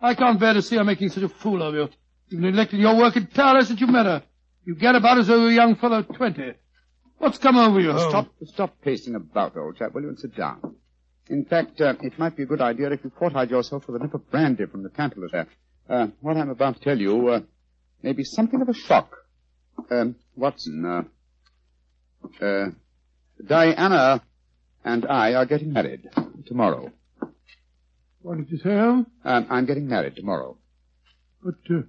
I 0.00 0.14
can't 0.14 0.38
bear 0.38 0.54
to 0.54 0.62
see 0.62 0.76
her 0.76 0.84
making 0.84 1.08
such 1.08 1.24
a 1.24 1.28
fool 1.28 1.60
of 1.60 1.74
you. 1.74 1.88
You've 2.28 2.40
neglected 2.40 2.78
your 2.78 2.96
work 2.96 3.16
entirely 3.16 3.64
since 3.64 3.80
you 3.80 3.88
met 3.88 4.06
her. 4.06 4.22
You 4.64 4.76
get 4.76 4.94
about 4.94 5.18
as 5.18 5.26
though 5.26 5.38
you 5.38 5.42
were 5.42 5.50
a 5.50 5.54
young 5.54 5.74
fellow 5.74 5.98
of 5.98 6.14
twenty. 6.14 6.52
What's 7.18 7.38
come 7.38 7.56
over 7.56 7.80
you, 7.80 7.90
Holmes? 7.90 8.10
Stop, 8.10 8.28
stop 8.44 8.80
pacing 8.80 9.16
about, 9.16 9.56
old 9.56 9.76
chap, 9.76 9.92
will 9.92 10.02
you, 10.02 10.08
and 10.10 10.18
sit 10.20 10.36
down. 10.36 10.76
In 11.28 11.44
fact, 11.46 11.80
uh, 11.80 11.94
it 12.00 12.16
might 12.16 12.36
be 12.36 12.44
a 12.44 12.46
good 12.46 12.60
idea 12.60 12.92
if 12.92 13.02
you 13.02 13.10
fortified 13.18 13.50
yourself 13.50 13.88
with 13.88 14.00
a 14.00 14.04
nip 14.04 14.14
of 14.14 14.30
brandy 14.30 14.66
from 14.66 14.84
the 14.84 14.90
Tantalus 14.90 15.32
there. 15.32 15.48
Uh, 15.88 16.08
what 16.20 16.36
I'm 16.36 16.50
about 16.50 16.76
to 16.76 16.80
tell 16.80 16.98
you, 16.98 17.28
uh, 17.28 17.40
may 18.02 18.12
be 18.12 18.24
something 18.24 18.60
of 18.60 18.68
a 18.68 18.74
shock. 18.74 19.16
Um, 19.90 20.16
Watson, 20.34 20.84
uh, 20.84 22.44
uh, 22.44 22.66
Diana 23.44 24.22
and 24.84 25.06
I 25.06 25.34
are 25.34 25.46
getting 25.46 25.72
married 25.72 26.08
tomorrow. 26.46 26.90
What 28.22 28.38
did 28.38 28.50
you 28.50 28.58
say, 28.58 28.70
Holmes? 28.76 29.06
Um, 29.24 29.46
I'm 29.50 29.66
getting 29.66 29.86
married 29.88 30.16
tomorrow. 30.16 30.56
But, 31.44 31.54
uh, 31.70 31.82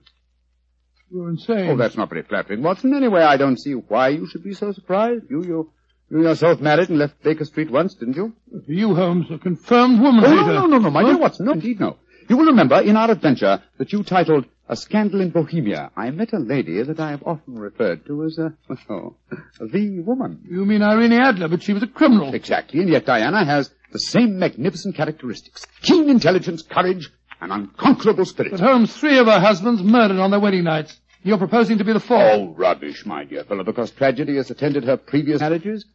you're 1.12 1.30
insane. 1.30 1.70
Oh, 1.72 1.78
that's 1.78 1.96
not 1.98 2.10
very 2.10 2.22
flattering, 2.24 2.62
Watson. 2.62 2.94
Anyway, 2.94 3.22
I 3.22 3.38
don't 3.38 3.58
see 3.58 3.72
why 3.74 4.10
you 4.10 4.28
should 4.28 4.44
be 4.44 4.54
so 4.54 4.72
surprised. 4.74 5.24
You, 5.30 5.44
you, 5.44 5.72
You 6.12 6.22
yourself 6.24 6.60
married 6.62 6.90
and 6.90 7.00
left 7.00 7.24
Baker 7.24 7.46
Street 7.46 7.72
once, 7.72 7.96
didn't 7.96 8.16
you? 8.18 8.34
You, 8.68 8.94
Holmes, 8.94 9.28
a 9.32 9.38
confirmed 9.40 10.00
woman 10.02 10.24
Oh, 10.26 10.36
no, 10.36 10.46
no, 10.54 10.66
no, 10.68 10.78
no, 10.78 10.90
my 10.92 11.04
dear 11.04 11.18
Watson. 11.18 11.46
No, 11.48 11.54
indeed, 11.54 11.80
no. 11.80 11.98
You 12.30 12.36
will 12.38 12.46
remember 12.48 12.82
in 12.82 12.98
our 12.98 13.10
adventure 13.12 13.64
that 13.78 13.94
you 13.94 14.04
titled 14.04 14.46
A 14.68 14.76
Scandal 14.76 15.22
in 15.22 15.30
Bohemia, 15.30 15.92
I 15.96 16.10
met 16.12 16.34
a 16.34 16.40
lady 16.40 16.82
that 16.84 17.00
I 17.00 17.12
have 17.12 17.24
often 17.24 17.56
referred 17.58 18.06
to 18.08 18.26
as 18.26 18.38
a, 18.38 18.54
oh, 18.90 19.16
the 19.62 20.02
woman. 20.02 20.42
You 20.50 20.66
mean 20.66 20.84
Irene 20.84 21.14
Adler, 21.14 21.48
but 21.48 21.64
she 21.64 21.74
was 21.74 21.84
a 21.84 21.88
criminal. 21.88 22.34
Exactly, 22.34 22.82
and 22.82 22.90
yet 22.90 23.06
Diana 23.06 23.46
has 23.46 23.72
the 23.94 24.00
same 24.00 24.38
magnificent 24.38 24.96
characteristics. 24.96 25.66
Keen 25.82 26.10
intelligence, 26.10 26.64
courage, 26.64 27.10
and 27.40 27.52
unconquerable 27.52 28.26
spirit. 28.26 28.52
But 28.52 28.60
Holmes, 28.60 28.96
three 28.96 29.18
of 29.20 29.28
her 29.28 29.40
husbands 29.40 29.82
murdered 29.82 30.20
on 30.20 30.32
their 30.32 30.40
wedding 30.42 30.66
nights. 30.66 31.00
You're 31.24 31.38
proposing 31.38 31.78
to 31.78 31.84
be 31.84 31.94
the 31.94 32.00
fourth. 32.00 32.22
Oh, 32.22 32.54
rubbish, 32.56 33.06
my 33.06 33.24
dear 33.24 33.44
fellow, 33.46 33.64
because 33.64 33.92
tragedy 33.92 34.36
has 34.36 34.52
attended 34.52 34.84
her 34.84 34.98
previous 34.98 35.40
marriages. 35.40 35.86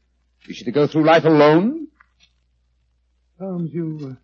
Is 0.49 0.57
she 0.57 0.65
to 0.65 0.73
go 0.73 0.87
through 0.87 1.05
life 1.05 1.25
alone? 1.25 1.89
Holmes, 3.39 3.73
you, 3.73 3.99
uh, 4.13 4.15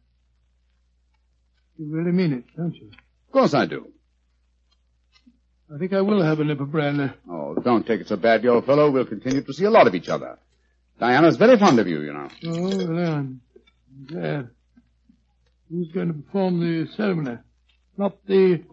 you 1.78 1.86
really 1.88 2.12
mean 2.12 2.32
it, 2.32 2.44
don't 2.56 2.74
you? 2.74 2.88
Of 2.88 3.32
course 3.32 3.54
I 3.54 3.66
do. 3.66 3.88
I 5.74 5.78
think 5.78 5.92
I 5.92 6.00
will 6.00 6.22
have 6.22 6.40
a 6.40 6.44
nip 6.44 6.60
of 6.60 6.72
brandy. 6.72 7.12
Oh, 7.30 7.54
don't 7.54 7.86
take 7.86 8.00
it 8.00 8.08
so 8.08 8.16
badly, 8.16 8.48
old 8.48 8.64
fellow. 8.64 8.90
We'll 8.90 9.04
continue 9.04 9.42
to 9.42 9.52
see 9.52 9.64
a 9.64 9.70
lot 9.70 9.86
of 9.86 9.94
each 9.94 10.08
other. 10.08 10.38
Diana's 10.98 11.36
very 11.36 11.58
fond 11.58 11.78
of 11.78 11.86
you, 11.86 12.00
you 12.00 12.12
know. 12.12 12.28
Oh, 12.46 12.92
well, 12.92 13.14
I'm 13.14 13.40
glad. 14.06 14.48
Who's 15.70 15.92
going 15.92 16.08
to 16.08 16.14
perform 16.14 16.60
the 16.60 16.90
ceremony? 16.96 17.38
Not 17.98 18.16
the, 18.26 18.64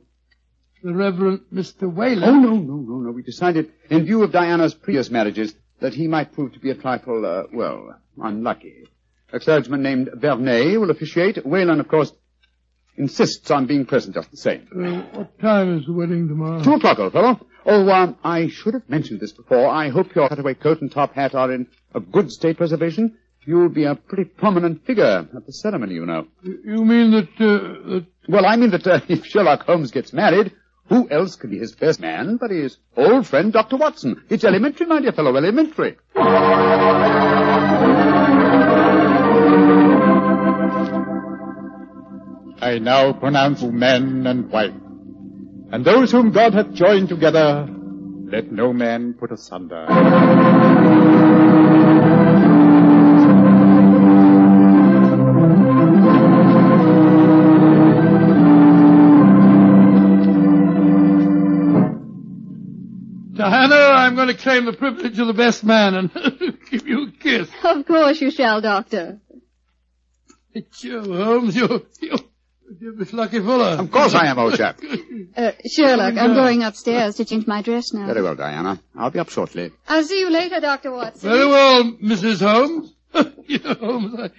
the 0.82 0.94
Reverend 0.94 1.41
Mr. 1.54 1.94
Whalen. 1.94 2.24
Oh, 2.24 2.39
no, 2.39 2.56
no, 2.56 2.76
no, 2.76 3.00
no. 3.00 3.12
We 3.12 3.22
decided, 3.22 3.72
in 3.89 4.06
view 4.06 4.24
of 4.24 4.32
Diana's 4.32 4.74
previous 4.74 5.10
marriages, 5.10 5.54
that 5.82 5.94
he 5.94 6.08
might 6.08 6.32
prove 6.32 6.54
to 6.54 6.60
be 6.60 6.70
a 6.72 6.76
trifle, 6.76 7.26
uh, 7.26 7.44
well, 7.54 7.96
unlucky. 8.22 8.86
A 9.34 9.39
clergyman 9.39 9.84
named 9.84 10.10
Vernet 10.13 10.80
will 10.80 10.91
officiate. 10.91 11.46
Whalen, 11.46 11.82
of 11.82 11.89
course, 11.89 12.13
insists 12.98 13.52
on 13.52 13.66
being 13.66 13.86
present 13.86 14.16
just 14.16 14.32
the 14.32 14.38
same. 14.38 14.68
Uh, 14.72 15.18
what 15.18 15.40
time 15.40 15.78
is 15.78 15.86
the 15.86 15.94
wedding 15.94 16.28
tomorrow? 16.28 16.64
Two 16.64 16.74
o'clock, 16.74 17.00
old 17.00 17.14
fellow. 17.14 17.40
Oh, 17.66 17.90
um, 17.90 18.18
I 18.24 18.48
should 18.48 18.76
have 18.76 18.88
mentioned 18.88 19.20
this 19.20 19.32
before. 19.32 19.68
I 19.68 19.90
hope 19.90 20.14
your 20.14 20.30
cutaway 20.30 20.54
coat 20.54 20.82
and 20.82 20.92
top 20.92 21.14
hat 21.14 21.34
are 21.34 21.52
in 21.52 21.68
a 21.94 22.00
good 22.00 22.32
state 22.32 22.58
preservation. 22.58 23.18
You'll 23.46 23.70
be 23.70 23.86
a 23.86 23.96
pretty 23.96 24.26
prominent 24.26 24.86
figure 24.86 25.28
at 25.36 25.46
the 25.46 25.54
ceremony, 25.54 25.96
you 25.96 26.06
know. 26.06 26.28
You 26.44 26.60
you 26.66 26.86
mean 26.86 27.12
that, 27.12 27.30
uh, 27.40 27.90
that... 27.90 28.06
Well, 28.28 28.46
I 28.46 28.56
mean 28.56 28.72
that 28.72 28.86
uh, 28.88 29.00
if 29.08 29.26
Sherlock 29.26 29.64
Holmes 29.66 29.92
gets 29.92 30.14
married, 30.14 30.52
who 30.90 31.10
else 31.10 31.36
could 31.36 31.50
be 31.50 31.58
his 31.58 31.74
best 31.74 32.00
man 32.00 32.38
but 32.38 32.52
his 32.52 32.78
old 32.96 33.26
friend, 33.26 33.52
Dr. 33.52 33.78
Watson? 33.78 34.24
It's 34.30 34.44
elementary, 34.44 34.86
my 34.86 35.02
dear 35.02 35.12
fellow, 35.12 35.36
elementary. 35.36 35.98
I 42.62 42.80
now 42.80 43.13
pronounce 43.13 43.62
you 43.62 43.72
man 43.72 44.26
and 44.26 44.50
wife. 44.50 44.74
And 45.72 45.84
those 45.84 46.12
whom 46.12 46.32
God 46.32 46.54
hath 46.54 46.72
joined 46.72 47.10
together, 47.10 47.68
let 48.32 48.52
no 48.52 48.72
man 48.72 49.13
put 49.13 49.32
asunder. 49.32 49.86
Diana, 63.36 63.76
I'm 63.76 64.15
going 64.15 64.30
to 64.30 64.34
claim 64.34 64.65
the 64.65 64.74
privilege 64.74 65.20
of 65.20 65.28
the 65.28 65.34
best 65.34 65.63
man 65.63 65.94
and 65.94 66.12
give 66.72 66.88
you 66.88 67.08
a 67.08 67.12
kiss. 67.12 67.50
Of 67.63 67.86
course 67.86 68.22
you 68.22 68.32
shall, 68.32 68.62
Doctor. 68.62 69.20
It's 70.54 70.84
you, 70.86 71.02
Holmes. 71.02 71.54
You, 71.54 71.86
you, 72.00 72.10
you're 72.10 72.20
Miss 72.80 73.13
Lucky 73.13 73.39
Fuller. 73.39 73.78
Of 73.80 73.91
course 73.91 74.13
I 74.13 74.28
am, 74.28 74.39
old 74.39 74.56
chap. 74.56 74.80
Uh, 75.38 75.51
Sherlock, 75.69 76.15
I'm 76.17 76.34
going 76.34 76.63
upstairs 76.63 77.15
to 77.15 77.25
change 77.25 77.45
my 77.45 77.62
dress 77.62 77.91
now. 77.91 78.06
Very 78.06 78.21
well, 78.21 78.36
Diana. 78.36 78.80
I'll 78.95 79.10
be 79.10 79.19
up 79.19 79.30
shortly. 79.30 79.71
I'll 79.86 80.04
see 80.04 80.21
you 80.21 80.30
later, 80.30 80.62
Dr. 80.62 80.91
Watson. 80.93 81.30
Very 81.30 81.45
well, 81.45 81.84
Mrs. 82.01 82.39
Holmes. 82.39 82.93
you 83.45 83.60
know, 83.60 83.73
Holmes, 83.73 84.15
I, 84.17 84.25
I 84.25 84.30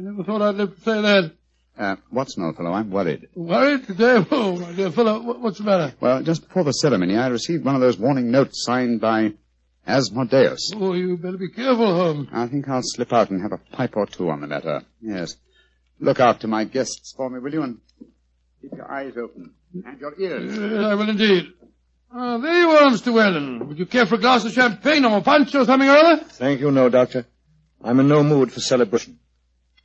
never 0.00 0.24
thought 0.24 0.40
I'd 0.40 0.54
live 0.54 0.74
to 0.74 0.80
say 0.80 1.02
that. 1.02 1.32
Uh, 1.78 1.96
Watson, 2.10 2.44
old 2.44 2.56
fellow, 2.56 2.72
I'm 2.72 2.90
worried. 2.90 3.28
Worried 3.34 3.86
today? 3.86 4.24
Oh, 4.30 4.56
my 4.56 4.72
dear 4.72 4.90
fellow, 4.90 5.20
what, 5.20 5.40
what's 5.40 5.58
the 5.58 5.64
matter? 5.64 5.92
Well, 6.00 6.22
just 6.22 6.48
before 6.48 6.64
the 6.64 6.72
ceremony, 6.72 7.16
I 7.18 7.26
received 7.26 7.64
one 7.66 7.74
of 7.74 7.82
those 7.82 7.98
warning 7.98 8.30
notes 8.30 8.64
signed 8.64 9.02
by 9.02 9.34
Asmodeus. 9.86 10.72
Oh, 10.74 10.94
you 10.94 11.18
better 11.18 11.36
be 11.36 11.50
careful, 11.50 11.94
Holmes. 11.94 12.28
I 12.32 12.46
think 12.46 12.68
I'll 12.68 12.80
slip 12.82 13.12
out 13.12 13.30
and 13.30 13.42
have 13.42 13.52
a 13.52 13.58
pipe 13.76 13.96
or 13.96 14.06
two 14.06 14.30
on 14.30 14.40
the 14.40 14.46
matter. 14.46 14.82
Yes. 15.02 15.36
Look 16.00 16.20
after 16.20 16.46
my 16.46 16.64
guests 16.64 17.12
for 17.16 17.28
me, 17.28 17.38
will 17.40 17.52
you? 17.52 17.62
And 17.62 17.78
keep 18.62 18.72
your 18.72 18.90
eyes 18.90 19.14
open. 19.16 19.52
And 19.84 20.00
your 20.00 20.18
ears. 20.18 20.56
Yes, 20.56 20.84
I 20.84 20.94
will 20.94 21.08
indeed. 21.08 21.52
Ah, 22.12 22.38
there 22.38 22.60
you 22.60 22.70
are, 22.70 22.90
Mr. 22.90 23.12
Whalen. 23.12 23.68
Would 23.68 23.78
you 23.78 23.86
care 23.86 24.06
for 24.06 24.14
a 24.14 24.18
glass 24.18 24.44
of 24.44 24.52
champagne 24.52 25.04
or 25.04 25.18
a 25.18 25.20
punch 25.20 25.54
or 25.54 25.64
something 25.64 25.88
or 25.88 25.96
other? 25.96 26.24
Thank 26.24 26.60
you, 26.60 26.70
no, 26.70 26.88
Doctor. 26.88 27.26
I'm 27.82 28.00
in 28.00 28.08
no 28.08 28.22
mood 28.22 28.50
for 28.52 28.60
celebration. 28.60 29.18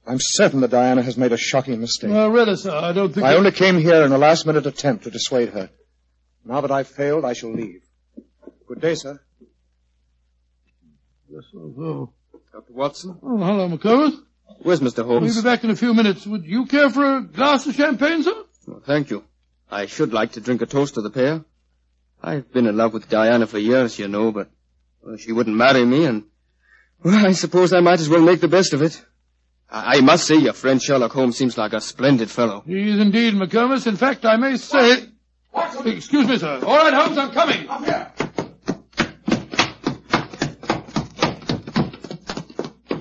I'm 0.06 0.18
certain 0.20 0.62
that 0.62 0.72
Diana 0.72 1.02
has 1.02 1.18
made 1.18 1.32
a 1.32 1.38
shocking 1.38 1.80
mistake. 1.80 2.12
Well, 2.12 2.30
really, 2.30 2.56
sir, 2.56 2.72
I 2.76 2.92
don't 2.94 3.14
think... 3.14 3.26
I 3.26 3.36
only 3.36 3.52
came 3.52 3.78
here 3.80 4.04
in 4.04 4.12
a 4.12 4.18
last-minute 4.18 4.66
attempt 4.66 5.06
to 5.06 5.12
dissuade 5.12 5.50
her. 5.50 5.70
Now 6.46 6.62
that 6.62 6.72
I've 6.72 6.88
failed, 6.88 7.24
I 7.26 7.34
shall 7.34 7.54
leave. 7.54 7.82
Good 8.68 8.82
day, 8.82 8.96
sir. 8.96 9.20
Yes, 11.30 11.44
sir. 11.52 12.08
Dr. 12.52 12.74
Watson? 12.74 13.18
oh, 13.24 13.38
hello, 13.38 13.70
McComas. 13.70 14.18
Where's 14.62 14.80
Mr. 14.80 15.06
Holmes? 15.06 15.34
We'll 15.34 15.44
be 15.44 15.50
back 15.50 15.64
in 15.64 15.70
a 15.70 15.76
few 15.76 15.94
minutes. 15.94 16.26
Would 16.26 16.46
you 16.46 16.66
care 16.66 16.90
for 16.90 17.18
a 17.18 17.22
glass 17.22 17.66
of 17.68 17.76
champagne, 17.76 18.24
sir? 18.24 18.34
Well, 18.68 18.82
thank 18.86 19.10
you. 19.10 19.24
I 19.70 19.88
should 19.88 20.14
like 20.14 20.34
to 20.34 20.42
drink 20.42 20.62
a 20.62 20.66
toast 20.66 20.96
to 20.96 21.02
the 21.02 21.10
pair. 21.10 21.44
I've 22.22 22.52
been 22.54 22.68
in 22.68 22.78
love 22.78 22.94
with 22.94 23.10
Diana 23.10 23.48
for 23.48 23.58
years, 23.58 24.00
you 24.00 24.08
know, 24.08 24.32
but 24.32 24.50
well, 25.02 25.18
she 25.18 25.32
wouldn't 25.32 25.58
marry 25.58 25.84
me, 25.84 26.06
and 26.06 26.24
well, 27.04 27.26
I 27.26 27.34
suppose 27.34 27.74
I 27.74 27.82
might 27.82 28.00
as 28.00 28.08
well 28.08 28.22
make 28.22 28.40
the 28.40 28.48
best 28.48 28.74
of 28.74 28.82
it. 28.82 29.04
I, 29.70 29.98
I 29.98 30.02
must 30.02 30.26
say, 30.26 30.36
your 30.36 30.54
friend 30.54 30.82
Sherlock 30.82 31.12
Holmes 31.12 31.38
seems 31.38 31.58
like 31.58 31.74
a 31.74 31.82
splendid 31.82 32.30
fellow. 32.30 32.64
He 32.66 32.90
is 32.92 33.00
indeed, 33.00 33.34
McComas. 33.34 33.88
In 33.88 33.98
fact, 33.98 34.24
I 34.26 34.38
may 34.38 34.56
say... 34.58 35.10
Excuse 35.86 36.28
me, 36.28 36.38
sir. 36.38 36.62
All 36.66 36.78
right, 36.78 36.94
Holmes, 36.94 37.18
I'm 37.18 37.32
coming. 37.32 37.68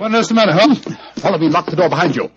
What 0.03 0.12
earth's 0.15 0.31
the 0.31 0.35
matter, 0.35 0.53
Holmes? 0.53 0.85
Follow 1.15 1.38
me, 1.38 1.49
lock 1.49 1.67
the 1.67 1.77
door 1.77 1.88
behind 1.88 2.17
you. 2.17 2.29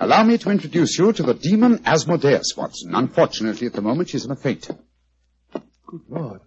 Allow 0.00 0.24
me 0.24 0.36
to 0.38 0.50
introduce 0.50 0.98
you 0.98 1.12
to 1.12 1.22
the 1.22 1.34
demon 1.34 1.80
Asmodeus, 1.86 2.56
Watson. 2.56 2.92
Unfortunately, 2.92 3.68
at 3.68 3.72
the 3.72 3.80
moment, 3.80 4.08
she's 4.08 4.24
in 4.24 4.32
a 4.32 4.34
faint. 4.34 4.68
Good 5.86 6.00
Lord. 6.08 6.40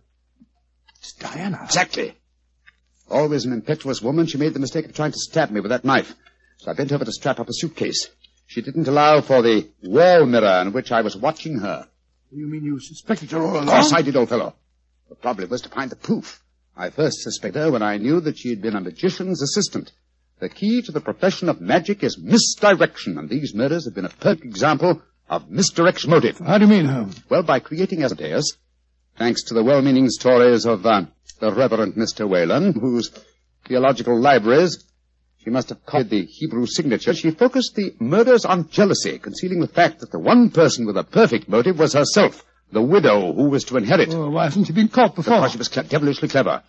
It's 0.97 1.13
Diana. 1.13 1.61
Exactly. 1.63 2.17
Always 3.09 3.45
an 3.45 3.53
impetuous 3.53 4.01
woman, 4.01 4.25
she 4.25 4.37
made 4.37 4.53
the 4.53 4.59
mistake 4.59 4.83
of 4.83 4.93
trying 4.93 5.13
to 5.13 5.17
stab 5.17 5.51
me 5.51 5.61
with 5.61 5.71
that 5.71 5.85
knife. 5.85 6.13
So 6.57 6.69
I 6.69 6.73
bent 6.73 6.91
over 6.91 7.05
to 7.05 7.13
strap 7.13 7.39
up 7.39 7.47
a 7.47 7.53
suitcase. 7.53 8.09
She 8.45 8.61
didn't 8.61 8.89
allow 8.89 9.21
for 9.21 9.41
the 9.41 9.69
wall 9.83 10.25
mirror 10.25 10.63
in 10.63 10.73
which 10.73 10.91
I 10.91 10.99
was 10.99 11.15
watching 11.15 11.59
her. 11.59 11.87
You 12.33 12.47
mean 12.47 12.65
you 12.65 12.77
suspected 12.81 13.31
her 13.31 13.41
all 13.41 13.53
along? 13.53 13.69
Of 13.69 13.73
course 13.73 13.93
I 13.93 14.01
did, 14.01 14.17
old 14.17 14.27
fellow. 14.27 14.53
The 15.07 15.15
problem 15.15 15.49
was 15.49 15.61
to 15.61 15.69
find 15.69 15.89
the 15.89 15.95
proof. 15.95 16.41
I 16.77 16.89
first 16.89 17.21
suspected 17.21 17.59
her 17.59 17.71
when 17.71 17.81
I 17.81 17.97
knew 17.97 18.19
that 18.21 18.37
she 18.37 18.49
had 18.49 18.61
been 18.61 18.75
a 18.75 18.81
magician's 18.81 19.41
assistant. 19.41 19.91
The 20.39 20.49
key 20.49 20.81
to 20.81 20.91
the 20.91 20.99
profession 20.99 21.47
of 21.47 21.61
magic 21.61 22.03
is 22.03 22.17
misdirection, 22.17 23.17
and 23.17 23.29
these 23.29 23.55
murders 23.55 23.85
have 23.85 23.95
been 23.95 24.05
a 24.05 24.09
perfect 24.09 24.43
example 24.43 25.01
of 25.29 25.49
misdirection 25.49 26.09
motive. 26.09 26.39
How 26.39 26.57
do 26.57 26.65
you 26.65 26.69
mean, 26.69 26.85
Holmes? 26.85 27.21
Well, 27.29 27.43
by 27.43 27.59
creating 27.59 28.03
Asmodeus, 28.03 28.57
thanks 29.17 29.43
to 29.43 29.53
the 29.53 29.63
well-meaning 29.63 30.09
stories 30.09 30.65
of 30.65 30.85
uh, 30.85 31.05
the 31.39 31.53
Reverend 31.53 31.93
Mr. 31.93 32.27
Whalen, 32.27 32.73
whose 32.73 33.09
theological 33.65 34.19
libraries 34.19 34.83
she 35.45 35.51
must 35.51 35.69
have 35.69 35.85
copied 35.85 36.09
the 36.09 36.25
Hebrew 36.25 36.65
signature, 36.65 37.13
she 37.13 37.29
focused 37.29 37.75
the 37.75 37.93
murders 37.99 38.45
on 38.45 38.67
jealousy, 38.69 39.19
concealing 39.19 39.61
the 39.61 39.67
fact 39.67 39.99
that 39.99 40.11
the 40.11 40.19
one 40.19 40.49
person 40.49 40.87
with 40.87 40.97
a 40.97 41.03
perfect 41.03 41.47
motive 41.47 41.77
was 41.77 41.93
herself, 41.93 42.43
the 42.71 42.81
widow 42.81 43.33
who 43.33 43.49
was 43.49 43.63
to 43.65 43.77
inherit. 43.77 44.13
Oh, 44.13 44.29
why 44.29 44.45
hasn't 44.45 44.67
she 44.67 44.73
been 44.73 44.87
caught 44.87 45.15
before? 45.15 45.37
Because 45.37 45.51
she 45.51 45.57
was 45.57 45.69
devilishly 45.69 46.27
clever. 46.27 46.63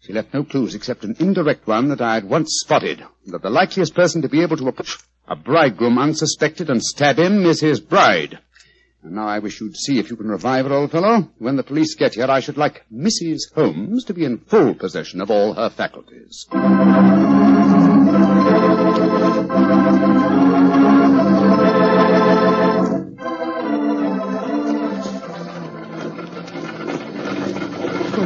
She 0.00 0.12
left 0.12 0.32
no 0.32 0.44
clues 0.44 0.74
except 0.74 1.04
an 1.04 1.16
indirect 1.18 1.66
one 1.66 1.88
that 1.88 2.00
I 2.00 2.14
had 2.14 2.24
once 2.24 2.60
spotted, 2.60 3.04
that 3.26 3.42
the 3.42 3.50
likeliest 3.50 3.94
person 3.94 4.22
to 4.22 4.28
be 4.28 4.42
able 4.42 4.56
to 4.56 4.68
approach 4.68 4.98
a 5.26 5.36
bridegroom 5.36 5.98
unsuspected 5.98 6.70
and 6.70 6.82
stab 6.82 7.18
him 7.18 7.44
is 7.44 7.60
his 7.60 7.80
bride. 7.80 8.38
And 9.02 9.12
now 9.12 9.28
I 9.28 9.38
wish 9.38 9.60
you'd 9.60 9.76
see 9.76 9.98
if 9.98 10.10
you 10.10 10.16
can 10.16 10.28
revive 10.28 10.66
her, 10.66 10.72
old 10.72 10.90
fellow. 10.90 11.28
When 11.38 11.56
the 11.56 11.62
police 11.62 11.94
get 11.94 12.14
here, 12.14 12.30
I 12.30 12.40
should 12.40 12.56
like 12.56 12.84
Mrs. 12.92 13.52
Holmes 13.54 14.04
to 14.04 14.14
be 14.14 14.24
in 14.24 14.38
full 14.38 14.74
possession 14.74 15.20
of 15.20 15.30
all 15.30 15.54
her 15.54 15.70
faculties. 15.70 16.46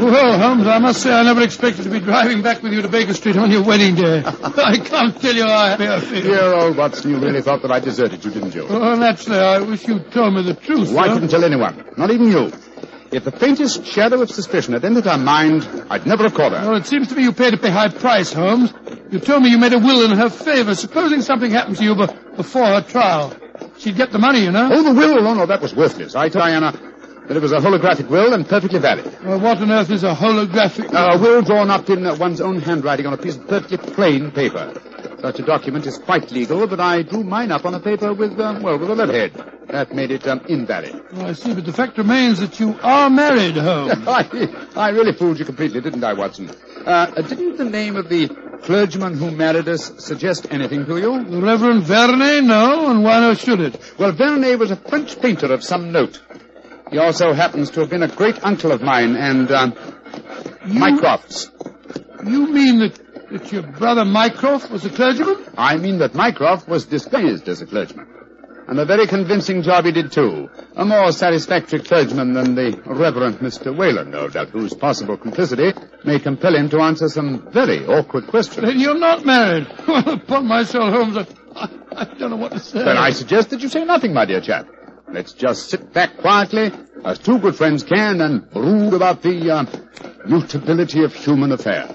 Well, 0.02 0.36
Holmes, 0.38 0.66
I 0.66 0.78
must 0.78 1.00
say 1.00 1.12
I 1.12 1.22
never 1.22 1.42
expected 1.42 1.84
to 1.84 1.90
be 1.90 2.00
driving 2.00 2.42
back 2.42 2.60
with 2.60 2.72
you 2.72 2.82
to 2.82 2.88
Baker 2.88 3.14
Street 3.14 3.36
on 3.36 3.52
your 3.52 3.62
wedding 3.62 3.94
day. 3.94 4.22
I 4.26 4.78
can't 4.78 5.20
tell 5.20 5.34
you 5.34 5.44
how 5.44 5.66
happy 5.68 5.86
I 5.86 6.00
feel. 6.00 6.22
Dear 6.22 6.54
old 6.54 6.76
Watson, 6.76 7.10
you 7.12 7.18
really 7.18 7.40
thought 7.40 7.62
that 7.62 7.70
I 7.70 7.78
deserted 7.78 8.24
you, 8.24 8.32
didn't 8.32 8.52
you? 8.54 8.66
Oh, 8.68 8.80
well, 8.80 8.96
naturally, 8.96 9.38
I 9.38 9.60
wish 9.60 9.86
you'd 9.86 10.10
told 10.10 10.34
me 10.34 10.42
the 10.42 10.54
truth. 10.54 10.88
Oh, 10.90 10.98
I 10.98 11.08
couldn't 11.08 11.28
tell 11.28 11.44
anyone, 11.44 11.84
not 11.96 12.10
even 12.10 12.26
you. 12.28 12.52
If 13.12 13.24
the 13.24 13.30
faintest 13.30 13.84
shadow 13.86 14.22
of 14.22 14.30
suspicion 14.30 14.72
had 14.72 14.84
entered 14.84 15.04
her 15.04 15.18
mind, 15.18 15.68
I'd 15.88 16.06
never 16.06 16.24
have 16.24 16.34
caught 16.34 16.52
her. 16.52 16.66
Well, 16.66 16.76
it 16.76 16.86
seems 16.86 17.08
to 17.08 17.14
me 17.14 17.22
you 17.22 17.32
paid 17.32 17.54
a 17.54 17.56
pretty 17.56 17.72
high 17.74 17.88
price, 17.90 18.32
Holmes. 18.32 18.72
You 19.10 19.20
told 19.20 19.42
me 19.44 19.50
you 19.50 19.58
made 19.58 19.72
a 19.72 19.78
will 19.78 20.10
in 20.10 20.16
her 20.18 20.30
favor. 20.30 20.74
Supposing 20.74 21.20
something 21.20 21.50
happened 21.50 21.76
to 21.76 21.84
you 21.84 21.94
be- 21.94 22.06
before 22.36 22.64
her 22.66 22.80
trial, 22.80 23.36
she'd 23.78 23.96
get 23.96 24.10
the 24.10 24.18
money, 24.18 24.40
you 24.40 24.50
know. 24.50 24.68
Oh, 24.72 24.82
the 24.82 24.94
will? 24.94 25.28
Oh, 25.28 25.34
no, 25.34 25.46
that 25.46 25.60
was 25.60 25.74
worthless. 25.74 26.16
I 26.16 26.28
told 26.28 26.44
Diana 26.44 26.91
that 27.28 27.36
it 27.36 27.40
was 27.40 27.52
a 27.52 27.58
holographic 27.58 28.08
will 28.08 28.32
and 28.34 28.48
perfectly 28.48 28.78
valid. 28.78 29.04
Well, 29.24 29.40
what 29.40 29.58
on 29.58 29.70
earth 29.70 29.90
is 29.90 30.04
a 30.04 30.14
holographic? 30.14 30.92
A 30.92 31.18
will 31.18 31.42
drawn 31.42 31.70
up 31.70 31.88
in 31.88 32.06
uh, 32.06 32.16
one's 32.16 32.40
own 32.40 32.60
handwriting 32.60 33.06
on 33.06 33.12
a 33.12 33.16
piece 33.16 33.36
of 33.36 33.46
perfectly 33.48 33.78
plain 33.78 34.30
paper. 34.30 34.72
Such 35.20 35.38
a 35.38 35.42
document 35.42 35.86
is 35.86 35.98
quite 35.98 36.32
legal, 36.32 36.66
but 36.66 36.80
I 36.80 37.02
drew 37.02 37.22
mine 37.22 37.52
up 37.52 37.64
on 37.64 37.74
a 37.74 37.80
paper 37.80 38.12
with, 38.12 38.38
uh, 38.40 38.58
well, 38.60 38.76
with 38.76 38.90
a 38.90 38.94
letterhead. 38.94 39.32
That 39.68 39.94
made 39.94 40.10
it 40.10 40.26
um, 40.26 40.40
invalid. 40.48 41.00
Well, 41.12 41.26
I 41.26 41.32
see, 41.34 41.54
but 41.54 41.64
the 41.64 41.72
fact 41.72 41.96
remains 41.96 42.40
that 42.40 42.58
you 42.58 42.76
are 42.82 43.08
married, 43.08 43.56
Holmes. 43.56 43.92
I, 44.08 44.66
I 44.74 44.88
really 44.90 45.12
fooled 45.12 45.38
you 45.38 45.44
completely, 45.44 45.80
didn't 45.80 46.02
I, 46.02 46.12
Watson? 46.14 46.50
Uh, 46.84 47.06
didn't 47.06 47.56
the 47.56 47.64
name 47.64 47.94
of 47.94 48.08
the 48.08 48.28
clergyman 48.62 49.16
who 49.16 49.30
married 49.30 49.68
us 49.68 49.92
suggest 50.04 50.48
anything 50.50 50.86
to 50.86 50.98
you? 50.98 51.24
The 51.24 51.40
Reverend 51.40 51.84
Vernet, 51.84 52.42
no, 52.44 52.90
and 52.90 53.04
why 53.04 53.20
not 53.20 53.38
should 53.38 53.60
it? 53.60 53.94
Well, 53.98 54.10
Vernet 54.12 54.58
was 54.58 54.72
a 54.72 54.76
French 54.76 55.20
painter 55.20 55.52
of 55.52 55.62
some 55.62 55.92
note. 55.92 56.20
He 56.92 56.98
also 56.98 57.32
happens 57.32 57.70
to 57.70 57.80
have 57.80 57.88
been 57.88 58.02
a 58.02 58.08
great 58.08 58.44
uncle 58.44 58.70
of 58.70 58.82
mine 58.82 59.16
and, 59.16 59.50
um, 59.50 59.74
Mycroft's. 60.66 61.50
You 62.24 62.52
mean 62.52 62.80
that, 62.80 63.30
that 63.30 63.50
your 63.50 63.62
brother 63.62 64.04
Mycroft 64.04 64.70
was 64.70 64.84
a 64.84 64.90
clergyman? 64.90 65.42
I 65.56 65.78
mean 65.78 65.98
that 66.00 66.14
Mycroft 66.14 66.68
was 66.68 66.84
disguised 66.84 67.48
as 67.48 67.62
a 67.62 67.66
clergyman. 67.66 68.06
And 68.68 68.78
a 68.78 68.84
very 68.84 69.06
convincing 69.06 69.62
job 69.62 69.86
he 69.86 69.92
did, 69.92 70.12
too. 70.12 70.50
A 70.76 70.84
more 70.84 71.10
satisfactory 71.12 71.80
clergyman 71.80 72.34
than 72.34 72.54
the 72.54 72.80
Reverend 72.84 73.38
Mr. 73.38 73.74
Whalen, 73.74 74.10
no 74.10 74.28
doubt, 74.28 74.50
whose 74.50 74.74
possible 74.74 75.16
complicity 75.16 75.72
may 76.04 76.18
compel 76.18 76.54
him 76.54 76.68
to 76.68 76.80
answer 76.80 77.08
some 77.08 77.50
very 77.50 77.86
awkward 77.86 78.26
questions. 78.26 78.66
Then 78.66 78.78
you're 78.78 78.98
not 78.98 79.24
married. 79.24 79.66
Well, 79.88 80.10
upon 80.10 80.46
my 80.46 80.64
soul, 80.64 80.90
Holmes, 80.90 81.16
I, 81.16 81.26
I, 81.56 81.68
I 81.96 82.04
don't 82.18 82.30
know 82.30 82.36
what 82.36 82.52
to 82.52 82.60
say. 82.60 82.84
Then 82.84 82.98
I 82.98 83.10
suggest 83.10 83.48
that 83.50 83.60
you 83.60 83.68
say 83.70 83.84
nothing, 83.84 84.12
my 84.12 84.26
dear 84.26 84.40
chap. 84.42 84.66
Let's 85.12 85.34
just 85.34 85.68
sit 85.68 85.92
back 85.92 86.16
quietly, 86.16 86.72
as 87.04 87.18
two 87.18 87.38
good 87.38 87.54
friends 87.54 87.82
can, 87.82 88.22
and 88.22 88.50
brood 88.50 88.94
about 88.94 89.20
the 89.20 89.50
uh, 89.50 89.66
mutability 90.26 91.04
of 91.04 91.14
human 91.14 91.52
affairs. 91.52 91.90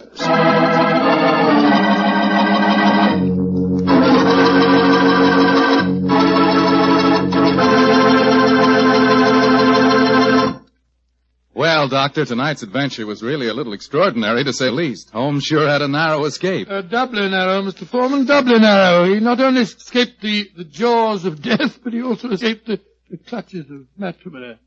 Well, 11.56 11.88
Doctor, 11.90 12.24
tonight's 12.24 12.62
adventure 12.62 13.08
was 13.08 13.24
really 13.24 13.48
a 13.48 13.54
little 13.56 13.74
extraordinary, 13.74 14.44
to 14.44 14.54
say 14.54 14.66
the 14.66 14.74
least. 14.74 15.10
Holmes 15.10 15.44
sure 15.44 15.68
had 15.68 15.82
a 15.82 15.88
narrow 15.88 16.26
escape. 16.26 16.70
Uh, 16.70 16.82
doubly 16.82 17.28
narrow, 17.30 17.64
Mr. 17.64 17.88
Foreman, 17.88 18.26
doubly 18.26 18.60
narrow. 18.60 19.06
He 19.06 19.20
not 19.20 19.40
only 19.40 19.62
escaped 19.62 20.22
the, 20.22 20.52
the 20.56 20.66
jaws 20.66 21.26
of 21.26 21.42
death, 21.42 21.80
but 21.84 21.94
he 21.94 22.04
also 22.04 22.30
escaped 22.30 22.68
the, 22.68 22.80
the 23.10 23.18
clutches 23.18 23.70
of 23.70 23.88
matrimony. 23.98 24.58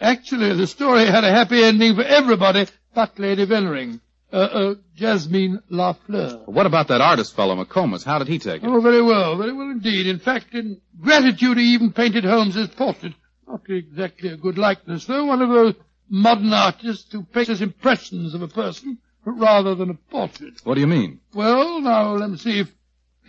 Actually, 0.00 0.54
the 0.54 0.66
story 0.66 1.06
had 1.06 1.24
a 1.24 1.30
happy 1.30 1.62
ending 1.62 1.94
for 1.94 2.02
everybody 2.02 2.66
but 2.94 3.18
Lady 3.18 3.46
Vennering. 3.46 4.00
Uh, 4.32 4.36
uh, 4.36 4.74
Jasmine 4.94 5.60
Lafleur. 5.72 6.46
What 6.46 6.66
about 6.66 6.86
that 6.88 7.00
artist 7.00 7.34
fellow, 7.34 7.56
McComas? 7.62 8.04
How 8.04 8.20
did 8.20 8.28
he 8.28 8.38
take 8.38 8.62
it? 8.62 8.68
Oh, 8.68 8.80
very 8.80 9.02
well, 9.02 9.36
very 9.36 9.52
well 9.52 9.70
indeed. 9.70 10.06
In 10.06 10.20
fact, 10.20 10.54
in 10.54 10.80
gratitude, 11.00 11.58
he 11.58 11.74
even 11.74 11.92
painted 11.92 12.24
Holmes's 12.24 12.68
portrait. 12.68 13.14
Not 13.48 13.68
exactly 13.68 14.28
a 14.28 14.36
good 14.36 14.56
likeness, 14.56 15.04
though. 15.06 15.24
One 15.24 15.42
of 15.42 15.48
those 15.48 15.74
modern 16.08 16.52
artists 16.52 17.10
who 17.10 17.24
paints 17.24 17.60
impressions 17.60 18.32
of 18.34 18.42
a 18.42 18.48
person 18.48 18.98
rather 19.24 19.74
than 19.74 19.90
a 19.90 19.94
portrait. 19.94 20.60
What 20.62 20.74
do 20.74 20.80
you 20.80 20.86
mean? 20.86 21.18
Well, 21.34 21.80
now, 21.80 22.12
let 22.14 22.30
me 22.30 22.36
see. 22.36 22.60
If 22.60 22.68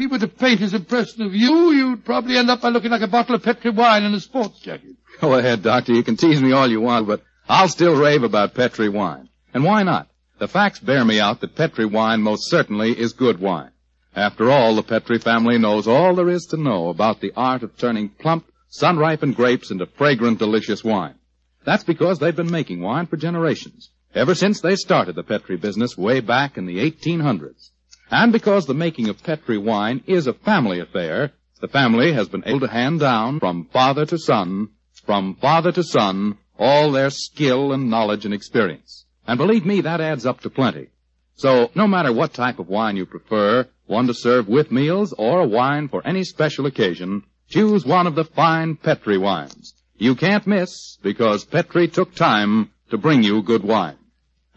he 0.02 0.08
were 0.08 0.20
to 0.20 0.28
paint 0.28 0.60
his 0.60 0.74
impression 0.74 1.22
of 1.22 1.36
you, 1.36 1.72
you'd 1.72 2.04
probably 2.04 2.36
end 2.36 2.50
up 2.50 2.62
by 2.62 2.70
looking 2.70 2.90
like 2.90 3.02
a 3.02 3.08
bottle 3.08 3.36
of 3.36 3.44
Petri 3.44 3.70
wine 3.70 4.04
in 4.04 4.14
a 4.14 4.20
sports 4.20 4.60
jacket. 4.60 4.96
Go 5.20 5.36
ahead, 5.36 5.62
Doctor. 5.62 5.94
You 5.94 6.04
can 6.04 6.18
tease 6.18 6.42
me 6.42 6.52
all 6.52 6.68
you 6.68 6.82
want, 6.82 7.06
but 7.08 7.22
I'll 7.48 7.68
still 7.68 7.96
rave 7.96 8.24
about 8.24 8.56
Petri 8.56 8.90
wine. 8.90 9.30
And 9.54 9.64
why 9.64 9.84
not? 9.84 10.08
The 10.40 10.48
facts 10.48 10.80
bear 10.80 11.06
me 11.06 11.20
out 11.20 11.42
that 11.42 11.56
Petri 11.56 11.86
wine 11.86 12.22
most 12.22 12.50
certainly 12.50 13.00
is 13.00 13.14
good 13.14 13.40
wine. 13.40 13.70
After 14.16 14.50
all, 14.50 14.76
the 14.76 14.84
Petri 14.84 15.20
family 15.20 15.58
knows 15.60 15.88
all 15.88 16.16
there 16.16 16.30
is 16.30 16.46
to 16.48 16.58
know 16.58 16.90
about 16.90 17.22
the 17.22 17.32
art 17.36 17.62
of 17.62 17.78
turning 17.78 18.10
plump, 18.10 18.46
sun-ripened 18.70 19.36
grapes 19.36 19.70
into 19.70 19.86
fragrant, 19.86 20.40
delicious 20.40 20.84
wine. 20.84 21.16
That's 21.64 21.84
because 21.84 22.18
they've 22.18 22.36
been 22.36 22.52
making 22.52 22.82
wine 22.82 23.06
for 23.06 23.18
generations, 23.18 23.92
ever 24.16 24.34
since 24.34 24.62
they 24.62 24.76
started 24.76 25.16
the 25.16 25.24
Petri 25.24 25.58
business 25.58 25.98
way 25.98 26.22
back 26.22 26.58
in 26.58 26.66
the 26.66 26.80
1800s. 26.80 27.71
And 28.12 28.34
because 28.34 28.66
the 28.66 28.74
making 28.74 29.08
of 29.08 29.24
Petri 29.24 29.58
wine 29.58 30.04
is 30.06 30.28
a 30.28 30.34
family 30.34 30.82
affair, 30.82 31.32
the 31.62 31.70
family 31.70 32.12
has 32.12 32.28
been 32.28 32.44
able 32.46 32.60
to 32.60 32.68
hand 32.68 33.00
down 33.00 33.40
from 33.40 33.70
father 33.72 34.06
to 34.08 34.18
son, 34.18 34.68
from 35.06 35.36
father 35.36 35.72
to 35.72 35.82
son, 35.82 36.38
all 36.60 36.92
their 36.92 37.10
skill 37.10 37.72
and 37.72 37.90
knowledge 37.90 38.26
and 38.26 38.34
experience. 38.34 39.06
And 39.26 39.38
believe 39.38 39.66
me, 39.66 39.80
that 39.82 40.02
adds 40.02 40.26
up 40.26 40.42
to 40.42 40.50
plenty. 40.50 40.90
So, 41.36 41.72
no 41.74 41.88
matter 41.88 42.12
what 42.12 42.34
type 42.34 42.60
of 42.60 42.68
wine 42.68 42.98
you 42.98 43.06
prefer, 43.06 43.68
one 43.86 44.08
to 44.08 44.14
serve 44.14 44.50
with 44.50 44.72
meals 44.72 45.14
or 45.14 45.40
a 45.40 45.48
wine 45.48 45.88
for 45.88 46.06
any 46.06 46.26
special 46.26 46.66
occasion, 46.66 47.24
choose 47.50 47.86
one 47.86 48.08
of 48.08 48.16
the 48.16 48.26
fine 48.26 48.76
Petri 48.76 49.18
wines. 49.18 49.74
You 49.98 50.16
can't 50.16 50.46
miss 50.46 50.98
because 51.02 51.46
Petri 51.46 51.88
took 51.88 52.14
time 52.14 52.72
to 52.90 52.98
bring 52.98 53.24
you 53.24 53.42
good 53.42 53.64
wine. 53.64 53.98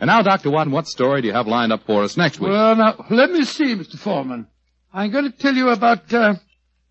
And 0.05 0.11
now, 0.11 0.21
Dr. 0.21 0.51
Watson, 0.51 0.71
what 0.71 0.87
story 0.87 1.23
do 1.23 1.29
you 1.29 1.33
have 1.33 1.47
lined 1.47 1.73
up 1.73 1.85
for 1.87 2.03
us 2.03 2.19
next 2.19 2.39
week? 2.39 2.51
Well, 2.51 2.77
now, 2.77 3.07
let 3.09 3.31
me 3.31 3.43
see, 3.43 3.75
Mr. 3.75 3.99
Foreman. 3.99 4.47
I'm 4.93 5.11
going 5.11 5.33
to 5.33 5.39
tell 5.39 5.55
you 5.55 5.71
about, 5.71 6.13
uh, 6.13 6.35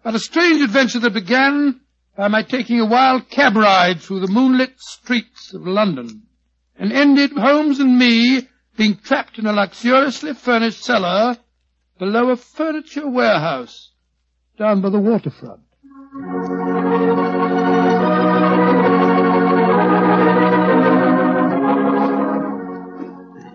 about 0.02 0.16
a 0.16 0.20
strange 0.20 0.64
adventure 0.64 0.98
that 0.98 1.14
began 1.14 1.80
by 2.18 2.28
my 2.28 2.42
taking 2.42 2.80
a 2.80 2.88
wild 2.88 3.30
cab 3.30 3.56
ride 3.56 4.02
through 4.02 4.22
the 4.22 4.32
moonlit 4.32 4.80
streets 4.80 5.54
of 5.54 5.68
London 5.68 6.24
and 6.76 6.92
ended 6.92 7.34
Holmes 7.34 7.80
and 7.80 8.00
me 8.00 8.48
being 8.78 8.98
trapped 8.98 9.38
in 9.38 9.46
a 9.46 9.54
luxuriously 9.54 10.34
furnished 10.34 10.84
cellar 10.84 11.38
below 12.00 12.32
a 12.32 12.36
furniture 12.36 13.08
warehouse 13.08 13.92
down 14.58 14.82
by 14.82 14.90
the 14.90 14.98
waterfront. 14.98 15.62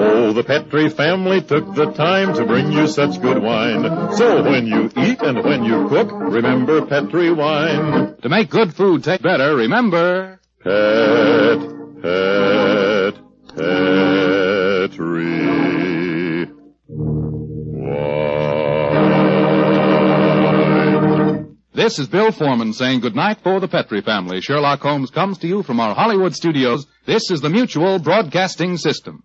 Oh, 0.00 0.32
the 0.32 0.44
Petri 0.44 0.88
family 0.90 1.40
took 1.40 1.74
the 1.74 1.90
time 1.90 2.32
to 2.34 2.46
bring 2.46 2.70
you 2.70 2.86
such 2.86 3.20
good 3.20 3.42
wine. 3.42 3.82
So 4.14 4.44
when 4.44 4.68
you 4.68 4.90
eat 4.96 5.20
and 5.20 5.42
when 5.42 5.64
you 5.64 5.88
cook, 5.88 6.10
remember 6.12 6.86
Petri 6.86 7.32
wine. 7.32 8.14
To 8.22 8.28
make 8.28 8.48
good 8.48 8.72
food 8.74 9.02
taste 9.02 9.22
better, 9.22 9.56
remember 9.56 10.38
Pet, 10.62 11.58
pet, 12.02 13.14
Petri. 13.56 15.18
This 21.72 21.98
is 21.98 22.06
Bill 22.06 22.30
Foreman 22.30 22.72
saying 22.72 23.00
goodnight 23.00 23.40
for 23.40 23.58
the 23.60 23.68
Petri 23.68 24.00
family. 24.02 24.40
Sherlock 24.40 24.80
Holmes 24.80 25.10
comes 25.10 25.38
to 25.38 25.48
you 25.48 25.62
from 25.62 25.80
our 25.80 25.94
Hollywood 25.94 26.36
studios. 26.36 26.86
This 27.04 27.30
is 27.30 27.40
the 27.40 27.48
Mutual 27.48 27.98
Broadcasting 27.98 28.76
System. 28.76 29.24